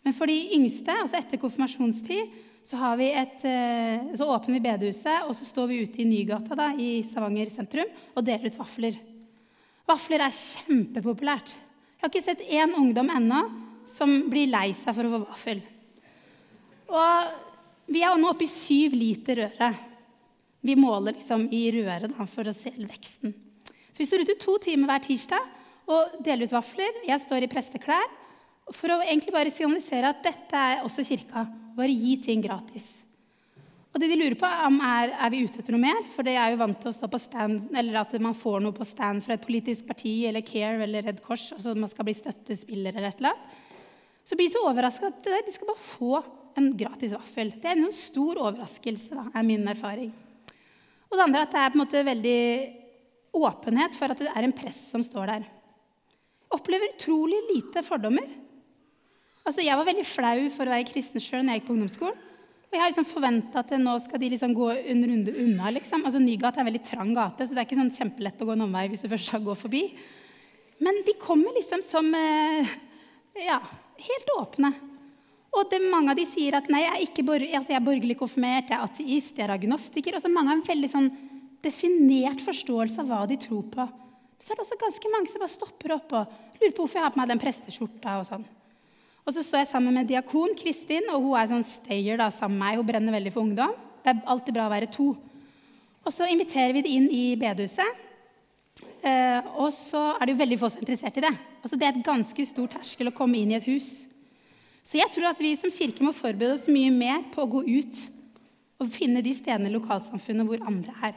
Men 0.06 0.14
for 0.14 0.30
de 0.30 0.38
yngste, 0.54 0.94
altså 0.94 1.18
etter 1.18 1.42
konfirmasjonstid, 1.42 2.34
så, 2.66 2.78
et, 3.02 3.44
eh, 3.46 4.06
så, 4.18 4.26
åpner 4.30 4.56
vi 4.56 4.64
bedehuset, 4.64 5.26
og 5.26 5.34
så 5.38 5.46
står 5.46 5.70
vi 5.70 5.82
ute 5.86 6.02
i 6.02 6.08
Nygata 6.10 6.58
da, 6.58 6.72
i 6.78 7.04
Stavanger 7.06 7.50
sentrum 7.50 7.90
og 8.14 8.26
deler 8.26 8.50
ut 8.50 8.58
vafler. 8.58 8.98
Vafler 9.86 10.26
er 10.26 10.34
kjempepopulært. 10.34 11.54
Jeg 11.54 12.02
har 12.02 12.12
ikke 12.12 12.26
sett 12.26 12.46
én 12.46 12.74
ungdom 12.78 13.10
ennå 13.14 13.42
som 13.90 14.14
blir 14.30 14.50
lei 14.50 14.72
seg 14.78 14.98
for 14.98 15.06
å 15.06 15.14
få 15.14 15.22
vaffel. 15.28 15.62
Og 16.90 17.94
vi 17.94 18.02
er 18.06 18.18
nå 18.18 18.30
oppe 18.30 18.46
i 18.46 18.50
syv 18.50 18.98
liter 18.98 19.44
røre. 19.44 19.72
Vi 20.66 20.74
måler 20.78 21.18
liksom 21.18 21.48
i 21.54 21.64
røret 21.74 22.14
da, 22.14 22.26
for 22.30 22.50
å 22.50 22.54
se 22.58 22.74
veksten. 22.78 23.34
Så 23.94 24.02
vi 24.02 24.10
står 24.10 24.26
ute 24.26 24.38
to 24.42 24.58
timer 24.62 24.90
hver 24.90 25.06
tirsdag 25.06 25.50
og 25.86 26.18
deler 26.26 26.50
ut 26.50 26.58
vafler. 26.58 27.02
Jeg 27.06 27.22
står 27.22 27.46
i 27.46 27.52
presteklær 27.52 28.10
for 28.74 28.94
å 28.94 29.02
egentlig 29.04 29.34
bare 29.36 29.54
signalisere 29.54 30.10
at 30.10 30.24
dette 30.26 30.62
er 30.74 30.86
også 30.86 31.06
kirka. 31.06 31.46
Bare 31.76 31.94
gi 31.94 32.16
ting 32.24 32.42
gratis. 32.42 32.88
Og 33.96 34.02
det 34.02 34.10
de 34.12 34.18
lurer 34.20 34.36
på, 34.36 34.48
er 34.48 35.14
er 35.14 35.30
vi 35.32 35.44
ute 35.46 35.62
etter 35.62 35.72
noe 35.72 35.86
mer. 35.86 36.02
For 36.12 36.26
det 36.28 36.34
er 36.36 36.52
jo 36.52 36.60
vant 36.60 36.80
til 36.82 36.92
å 36.92 36.96
stå 36.96 37.08
på 37.12 37.20
stand, 37.22 37.70
eller 37.78 38.02
at 38.02 38.16
man 38.20 38.36
får 38.36 38.64
noe 38.64 38.76
på 38.76 38.88
stand 38.88 39.24
fra 39.24 39.38
et 39.38 39.46
politisk 39.46 39.86
parti 39.88 40.26
eller 40.28 40.44
Care 40.44 40.84
eller 40.84 41.06
Redd 41.06 41.22
Kors. 41.24 41.54
altså 41.56 41.76
man 41.78 41.92
skal 41.92 42.08
bli 42.10 42.18
støttespiller 42.18 42.92
eller 42.96 43.14
et 43.14 43.22
eller 43.22 43.32
annet. 43.32 43.62
Så 44.26 44.36
blir 44.36 44.50
de 44.50 44.58
så 44.58 44.66
overraska 44.68 45.14
at 45.14 45.30
de 45.46 45.54
skal 45.54 45.70
bare 45.70 45.86
få 45.86 46.24
en 46.58 46.72
gratis 46.76 47.14
vaffel. 47.14 47.54
Det 47.62 47.70
er 47.70 47.78
en 47.78 47.86
sånn 47.88 48.00
stor 48.00 48.40
overraskelse, 48.42 49.16
da, 49.16 49.28
er 49.32 49.48
min 49.48 49.68
erfaring. 49.70 50.12
Og 51.08 51.16
det 51.16 51.26
andre 51.28 51.44
er 51.44 51.48
at 51.48 51.54
det 51.54 51.62
er 51.62 51.72
på 51.72 51.78
en 51.78 51.84
måte 51.86 52.06
veldig 52.08 52.40
åpenhet 53.36 53.96
for 53.96 54.12
at 54.12 54.24
det 54.24 54.32
er 54.32 54.48
en 54.48 54.56
press 54.56 54.80
som 54.90 55.04
står 55.06 55.32
der. 55.32 55.46
Opplever 56.56 56.92
utrolig 56.96 57.40
lite 57.52 57.84
fordommer. 57.86 58.28
Altså, 59.46 59.62
Jeg 59.62 59.78
var 59.78 59.86
veldig 59.86 60.06
flau 60.10 60.40
for 60.56 60.66
å 60.66 60.74
være 60.74 60.88
kristen 60.90 61.22
sjøl 61.22 61.44
når 61.46 61.54
jeg 61.54 61.62
gikk 61.62 61.68
på 61.68 61.76
ungdomsskolen. 61.76 62.24
Og 62.66 62.74
jeg 62.74 62.82
har 62.82 62.92
liksom 62.92 63.08
forventa 63.08 63.62
at 63.62 63.70
nå 63.80 63.94
skal 64.04 64.20
de 64.20 64.30
liksom 64.34 64.56
gå 64.58 64.72
en 64.74 65.04
runde 65.08 65.36
unna. 65.46 65.70
liksom. 65.72 66.02
Altså, 66.04 66.20
Nygata 66.20 66.60
er 66.60 66.66
en 66.66 66.72
veldig 66.72 66.84
trang 66.84 67.14
gate, 67.16 67.46
så 67.46 67.54
det 67.54 67.62
er 67.62 67.68
ikke 67.70 67.78
sånn 67.78 67.94
kjempelett 67.94 68.42
å 68.42 68.48
gå 68.50 68.56
en 68.56 68.66
omvei 68.66 68.88
hvis 68.92 69.06
du 69.06 69.12
først 69.12 69.30
skal 69.30 69.46
gå 69.46 69.56
forbi. 69.56 69.84
Men 70.84 71.00
de 71.08 71.14
kommer 71.22 71.56
liksom 71.56 71.86
som 71.86 72.10
eh, 72.18 72.74
ja, 73.46 73.62
helt 74.10 74.34
åpne. 74.36 74.74
Og 75.56 75.70
det, 75.72 75.80
mange 75.88 76.12
av 76.12 76.20
de 76.20 76.26
sier 76.28 76.58
at 76.58 76.68
nei, 76.68 76.82
jeg 76.84 76.92
er, 76.92 77.06
ikke 77.06 77.24
borg 77.30 77.46
altså, 77.48 77.72
jeg 77.72 77.80
er 77.80 77.86
borgerlig 77.86 78.18
konfirmert, 78.20 78.74
jeg 78.74 78.76
er 78.76 78.90
ateist, 78.90 79.38
jeg 79.38 79.46
er 79.46 79.56
agnostiker. 79.56 80.18
Og 80.18 80.26
så 80.26 80.34
mange 80.34 80.52
har 80.52 80.60
en 80.60 80.68
veldig 80.68 80.92
sånn 80.92 81.14
definert 81.64 82.44
forståelse 82.44 83.06
av 83.06 83.14
hva 83.14 83.22
de 83.30 83.40
tror 83.46 83.64
på. 83.72 83.88
Så 84.42 84.52
er 84.52 84.60
det 84.60 84.66
også 84.66 84.82
ganske 84.82 85.14
mange 85.14 85.32
som 85.32 85.46
bare 85.46 85.54
stopper 85.54 85.96
opp 85.96 86.12
og 86.18 86.36
lurer 86.60 86.76
på 86.76 86.84
hvorfor 86.84 87.00
jeg 87.00 87.08
har 87.08 87.16
på 87.16 87.22
meg 87.22 87.32
den 87.32 87.42
presteskjorta. 87.42 88.20
og 88.20 88.28
sånn. 88.28 88.44
Og 89.26 89.34
så 89.34 89.42
står 89.42 89.64
jeg 89.64 89.72
sammen 89.72 89.96
med 89.98 90.06
diakon 90.10 90.54
Kristin, 90.58 91.08
og 91.10 91.24
hun 91.24 91.38
er 91.40 91.50
sånn 91.50 91.66
stayer 91.66 92.20
da, 92.22 92.30
sammen 92.30 92.60
med 92.60 92.66
meg. 92.68 92.80
Hun 92.80 92.90
brenner 92.92 93.16
veldig 93.16 93.34
for 93.34 93.48
ungdom. 93.48 93.74
Det 94.06 94.12
er 94.12 94.26
alltid 94.30 94.54
bra 94.54 94.68
å 94.68 94.74
være 94.74 94.90
to. 94.94 95.08
Og 96.06 96.14
så 96.14 96.28
inviterer 96.30 96.76
vi 96.76 96.84
det 96.86 96.92
inn 96.94 97.08
i 97.10 97.24
bedehuset. 97.42 98.04
Eh, 99.06 99.48
og 99.58 99.72
så 99.74 100.12
er 100.14 100.28
det 100.28 100.36
jo 100.36 100.42
veldig 100.44 100.60
få 100.62 100.70
som 100.70 100.82
er 100.82 100.86
interessert 100.86 101.18
i 101.18 101.24
det. 101.26 101.32
Altså, 101.64 101.78
det 101.78 101.88
er 101.88 101.96
et 101.96 102.06
ganske 102.06 102.46
stor 102.46 102.70
terskel 102.76 103.10
å 103.10 103.16
komme 103.18 103.40
inn 103.40 103.54
i 103.54 103.58
et 103.58 103.66
hus. 103.66 104.06
Så 104.86 105.00
jeg 105.00 105.10
tror 105.14 105.32
at 105.32 105.42
vi 105.42 105.56
som 105.58 105.74
kirke 105.74 106.06
må 106.06 106.14
forberede 106.14 106.60
oss 106.60 106.68
mye 106.70 106.92
mer 106.94 107.24
på 107.34 107.42
å 107.42 107.50
gå 107.50 107.64
ut 107.66 108.02
og 108.84 108.92
finne 108.94 109.24
de 109.26 109.34
stedene 109.34 109.72
i 109.72 109.74
lokalsamfunnet 109.74 110.46
hvor 110.46 110.62
andre 110.70 110.94
er. 111.08 111.16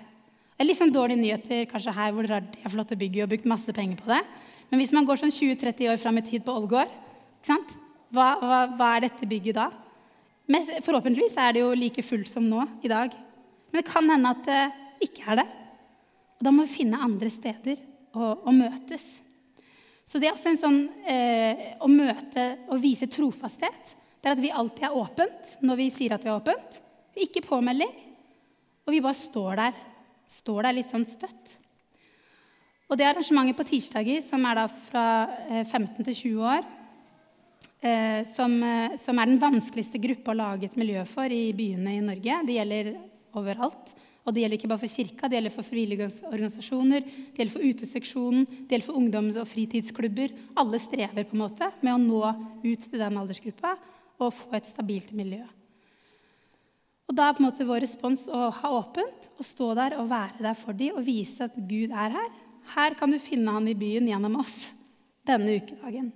Det 0.57 0.65
er 0.65 0.71
litt 0.71 0.81
sånn 0.81 0.95
dårlige 0.95 1.21
nyheter 1.21 1.69
kanskje 1.69 1.93
her 1.95 2.15
hvor 2.15 2.29
det 2.31 2.71
flotte 2.73 2.97
bygget 2.99 3.27
og 3.27 3.35
brukt 3.35 3.51
masse 3.51 3.75
penger 3.77 4.01
på 4.01 4.09
det. 4.15 4.23
Men 4.71 4.81
hvis 4.81 4.95
man 4.97 5.05
går 5.09 5.21
sånn 5.21 5.35
20-30 5.35 5.93
år 5.93 6.01
fram 6.01 6.21
i 6.21 6.25
tid 6.25 6.47
på 6.47 6.57
Ålgård? 6.57 6.97
Hva, 8.15 8.29
hva, 8.41 8.59
hva 8.73 8.89
er 8.97 9.07
dette 9.09 9.29
bygget 9.29 9.59
da? 9.59 9.69
Men 10.49 10.65
forhåpentligvis 10.85 11.37
er 11.41 11.55
det 11.55 11.63
jo 11.63 11.75
like 11.77 12.05
fullt 12.05 12.31
som 12.31 12.47
nå 12.49 12.65
i 12.85 12.91
dag. 12.91 13.13
Men 13.69 13.83
det 13.83 13.89
kan 13.91 14.09
hende 14.09 14.33
at 14.33 14.47
det 14.49 15.09
ikke 15.09 15.27
er 15.29 15.43
det. 15.43 15.49
Og 16.39 16.47
da 16.47 16.53
må 16.55 16.65
vi 16.65 16.79
finne 16.79 17.03
andre 17.05 17.31
steder 17.33 17.81
å, 18.17 18.33
å 18.49 18.55
møtes. 18.55 19.07
Så 20.09 20.21
det 20.21 20.31
er 20.31 20.37
også 20.37 20.55
en 20.55 20.61
sånn 20.61 20.79
eh, 21.05 21.75
å 21.85 21.89
møte 21.93 22.47
og 22.73 22.81
vise 22.81 23.11
trofasthet. 23.13 23.95
Det 24.19 24.31
er 24.31 24.39
at 24.39 24.43
vi 24.43 24.55
alltid 24.55 24.89
er 24.89 24.97
åpent 24.97 25.59
når 25.61 25.81
vi 25.83 25.91
sier 25.93 26.15
at 26.17 26.25
vi 26.25 26.33
er 26.33 26.39
åpent. 26.39 26.81
Ikke 27.19 27.45
påmelding. 27.45 27.93
Og 28.89 28.95
vi 28.95 29.03
bare 29.05 29.19
står 29.19 29.61
der. 29.61 29.83
Står 30.33 30.65
der 30.65 30.79
litt 30.79 30.89
sånn 30.89 31.05
støtt. 31.09 31.59
Og 32.89 32.97
det 32.97 33.05
arrangementet 33.05 33.59
på 33.59 33.67
tirsdager, 33.69 34.23
som 34.25 34.47
er 34.49 34.63
da 34.63 34.65
fra 34.73 35.05
15 35.61 35.77
eh, 35.77 36.05
til 36.09 36.15
20 36.41 36.49
år, 36.55 36.69
som, 38.27 38.57
eh, 38.63 38.97
som, 38.99 39.19
er 39.19 39.31
den 39.31 39.39
vanskeligste 39.39 40.01
gruppa 40.03 40.33
å 40.33 40.39
lage 40.41 40.67
et 40.67 40.77
miljø 40.79 41.05
for 41.07 41.31
i 41.31 41.53
byene 41.55 41.95
i 41.95 42.03
Norge. 42.03 42.41
Det 42.47 42.57
gjelder 42.57 42.93
overalt. 43.39 43.95
Og 44.27 44.35
det 44.35 44.43
gjelder 44.43 44.59
ikke 44.59 44.69
bare 44.69 44.83
for 44.83 44.93
kirka, 44.93 45.29
det 45.29 45.39
gjelder 45.39 45.55
for 45.55 45.65
frivillige 45.65 46.09
organisasjoner, 46.29 47.01
det 47.01 47.41
gjelder 47.41 47.55
for 47.55 47.65
uteseksjonen, 47.65 48.43
det 48.45 48.75
gjelder 48.75 48.87
for 48.91 48.99
ungdoms- 49.01 49.39
og 49.41 49.49
fritidsklubber. 49.49 50.35
Alle 50.61 50.81
strever 50.83 51.25
på 51.25 51.33
en 51.33 51.45
måte 51.47 51.71
med 51.81 51.95
å 51.95 52.03
nå 52.03 52.21
ut 52.61 52.83
til 52.85 53.01
den 53.01 53.17
aldersgruppa 53.23 53.73
og 54.19 54.35
få 54.37 54.59
et 54.59 54.69
stabilt 54.69 55.15
miljø. 55.17 55.47
Og 57.09 57.17
Da 57.17 57.31
er 57.31 57.39
på 57.39 57.41
en 57.41 57.49
måte 57.49 57.65
vår 57.65 57.87
respons 57.87 58.27
å 58.29 58.51
ha 58.53 58.75
åpent 58.83 59.31
å 59.41 59.47
stå 59.47 59.73
der 59.79 59.97
og 59.97 60.11
være 60.11 60.45
der 60.45 60.59
for 60.61 60.77
dem 60.77 60.99
og 60.99 61.07
vise 61.07 61.49
at 61.49 61.57
Gud 61.57 61.89
er 61.89 62.13
her. 62.19 62.31
Her 62.75 63.01
kan 63.01 63.09
du 63.09 63.17
finne 63.17 63.55
han 63.55 63.69
i 63.71 63.79
byen 63.79 64.11
gjennom 64.11 64.43
oss 64.43 64.75
denne 65.25 65.57
ukedagen. 65.57 66.13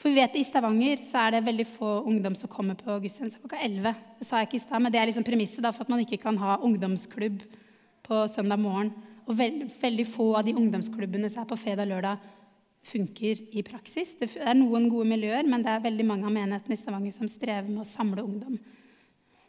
For 0.00 0.10
vi 0.10 0.18
vet 0.18 0.36
I 0.36 0.44
Stavanger 0.44 1.02
så 1.06 1.22
er 1.22 1.36
det 1.36 1.46
veldig 1.46 1.66
få 1.70 1.90
ungdom 2.10 2.34
som 2.36 2.50
kommer 2.50 2.76
på 2.78 2.98
gudstjeneste 3.00 3.40
klokka 3.40 3.60
11. 3.62 3.94
Det 4.18 4.28
sa 4.28 4.40
jeg 4.40 4.50
ikke 4.50 4.58
i 4.58 4.64
stad, 4.66 4.82
men 4.82 4.92
det 4.92 5.00
er 5.00 5.10
liksom 5.10 5.26
premisset 5.26 5.64
da, 5.64 5.72
for 5.72 5.86
at 5.86 5.92
man 5.92 6.02
ikke 6.02 6.20
kan 6.22 6.38
ha 6.42 6.58
ungdomsklubb 6.66 7.44
på 8.04 8.22
søndag 8.32 8.60
morgen. 8.60 8.92
Og 9.24 9.38
veld, 9.38 9.68
veldig 9.80 10.06
få 10.10 10.28
av 10.36 10.44
de 10.44 10.56
ungdomsklubbene 10.58 11.30
som 11.32 11.44
er 11.44 11.50
på 11.50 11.60
fredag-lørdag, 11.62 12.30
funker 12.84 13.40
i 13.56 13.62
praksis. 13.64 14.12
Det 14.18 14.28
er 14.36 14.56
noen 14.58 14.90
gode 14.92 15.08
miljøer, 15.08 15.46
men 15.48 15.62
det 15.64 15.72
er 15.72 15.86
veldig 15.86 16.04
mange 16.04 16.28
av 16.28 16.34
menighetene 16.34 16.76
i 16.76 16.80
Stavanger 16.82 17.14
som 17.14 17.30
strever 17.32 17.70
med 17.70 17.80
å 17.80 17.88
samle 17.88 18.24
ungdom. 18.24 18.58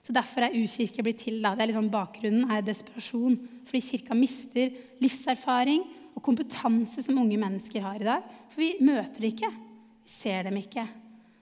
Så 0.05 0.13
Derfor 0.13 0.45
er 0.45 0.55
U-kirke 0.55 1.03
blitt 1.03 1.23
til. 1.25 1.41
Da. 1.41 1.55
Det 1.55 1.65
er 1.65 1.71
liksom 1.71 1.89
Bakgrunnen 1.91 2.51
er 2.53 2.63
desperasjon. 2.63 3.39
Fordi 3.65 3.81
kirka 3.81 4.15
mister 4.17 4.69
livserfaring 5.01 5.81
og 6.13 6.23
kompetanse 6.23 7.01
som 7.03 7.17
unge 7.17 7.39
mennesker 7.41 7.83
har 7.83 7.97
i 7.97 8.07
dag. 8.07 8.27
For 8.53 8.61
vi 8.61 8.75
møter 8.85 9.23
det 9.23 9.33
ikke. 9.33 9.49
Ser 10.05 10.45
dem 10.47 10.59
ikke. 10.61 10.85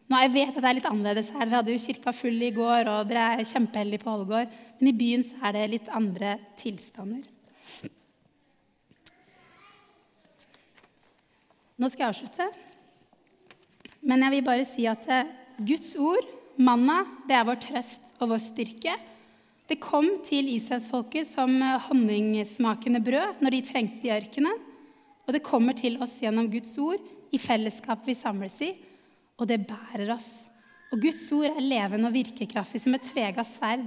Nå, 0.09 0.19
Jeg 0.19 0.33
vet 0.33 0.55
at 0.55 0.61
det 0.61 0.69
er 0.69 0.77
litt 0.77 0.89
annerledes 0.89 1.31
her. 1.33 1.45
Dere 1.45 1.59
hadde 1.61 1.73
jo 1.73 1.83
kirka 1.83 2.13
full 2.15 2.41
i 2.43 2.51
går, 2.53 2.89
og 2.91 3.07
dere 3.09 3.39
er 3.39 3.47
kjempeheldige 3.47 4.03
på 4.03 4.11
Ålgård. 4.13 4.51
Men 4.79 4.91
i 4.91 4.97
byen 4.97 5.23
så 5.25 5.39
er 5.47 5.55
det 5.55 5.69
litt 5.71 5.89
andre 5.91 6.35
tilstander. 6.59 7.23
Nå 11.79 11.89
skal 11.89 12.05
jeg 12.05 12.13
avslutte. 12.13 12.49
Men 14.03 14.25
jeg 14.25 14.35
vil 14.35 14.45
bare 14.45 14.67
si 14.67 14.85
at 14.87 15.07
eh, 15.11 15.31
Guds 15.63 15.95
ord, 15.95 16.27
manna, 16.59 17.01
det 17.27 17.35
er 17.37 17.47
vår 17.47 17.59
trøst 17.63 18.13
og 18.19 18.33
vår 18.33 18.41
styrke. 18.43 18.93
Det 19.69 19.79
kom 19.81 20.09
til 20.27 20.51
Israelsfolket 20.51 21.27
som 21.29 21.55
eh, 21.57 21.79
honningsmakende 21.87 23.01
brød 23.03 23.41
når 23.43 23.55
de 23.55 23.61
trengte 23.65 24.01
det 24.03 24.11
i 24.11 24.15
ørkenen. 24.17 24.61
Og 25.23 25.33
det 25.33 25.45
kommer 25.47 25.75
til 25.79 25.95
oss 26.03 26.17
gjennom 26.19 26.49
Guds 26.51 26.75
ord, 26.83 26.99
i 27.33 27.39
fellesskap 27.41 28.05
vi 28.07 28.15
samles 28.17 28.59
i. 28.65 28.71
Og 29.39 29.49
det 29.49 29.63
bærer 29.67 30.13
oss. 30.13 30.45
Og 30.93 31.01
Guds 31.01 31.25
ord 31.33 31.49
er 31.49 31.63
levende 31.65 32.09
og 32.09 32.15
virkekraftig 32.15 32.83
som 32.83 32.93
et 32.93 33.05
tvega 33.09 33.45
sverd. 33.47 33.85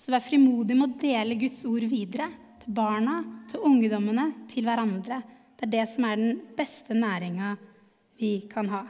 Så 0.00 0.10
vær 0.10 0.24
frimodig 0.24 0.74
med 0.76 0.88
å 0.88 1.00
dele 1.00 1.38
Guds 1.38 1.62
ord 1.68 1.86
videre. 1.90 2.30
Til 2.60 2.74
barna, 2.76 3.20
til 3.48 3.62
ungdommene, 3.64 4.26
til 4.50 4.66
hverandre. 4.66 5.20
Det 5.54 5.68
er 5.68 5.74
det 5.76 5.86
som 5.92 6.06
er 6.08 6.18
den 6.18 6.40
beste 6.56 6.96
næringa 6.96 7.54
vi 8.20 8.34
kan 8.50 8.68
ha. 8.72 8.82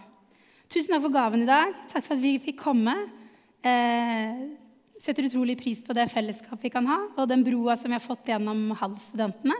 Tusen 0.70 0.94
takk 0.94 1.04
for 1.04 1.14
gaven 1.14 1.44
i 1.44 1.50
dag. 1.50 1.74
Takk 1.90 2.06
for 2.06 2.16
at 2.16 2.22
vi 2.22 2.36
fikk 2.42 2.60
komme. 2.62 2.94
Eh, 3.66 4.40
setter 5.02 5.26
utrolig 5.28 5.58
pris 5.60 5.82
på 5.84 5.94
det 5.96 6.08
fellesskapet 6.12 6.68
vi 6.68 6.72
kan 6.72 6.86
ha, 6.88 6.98
og 7.16 7.28
den 7.28 7.44
broa 7.44 7.76
som 7.76 7.90
vi 7.90 7.96
har 7.96 8.04
fått 8.04 8.28
gjennom 8.30 8.70
HAL-studentene. 8.78 9.56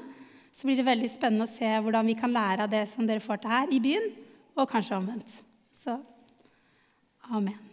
Så 0.57 0.67
blir 0.69 0.81
det 0.81 0.89
veldig 0.89 1.11
spennende 1.13 1.47
å 1.47 1.53
se 1.53 1.69
hvordan 1.69 2.09
vi 2.09 2.17
kan 2.19 2.33
lære 2.33 2.67
av 2.67 2.73
det 2.73 2.85
som 2.93 3.07
dere 3.09 3.23
får 3.25 3.43
til 3.43 3.53
her 3.53 3.73
i 3.73 3.81
byen, 3.83 4.09
og 4.57 4.69
kanskje 4.69 4.97
omvendt. 4.97 5.45
Så 5.73 5.99
amen. 7.31 7.61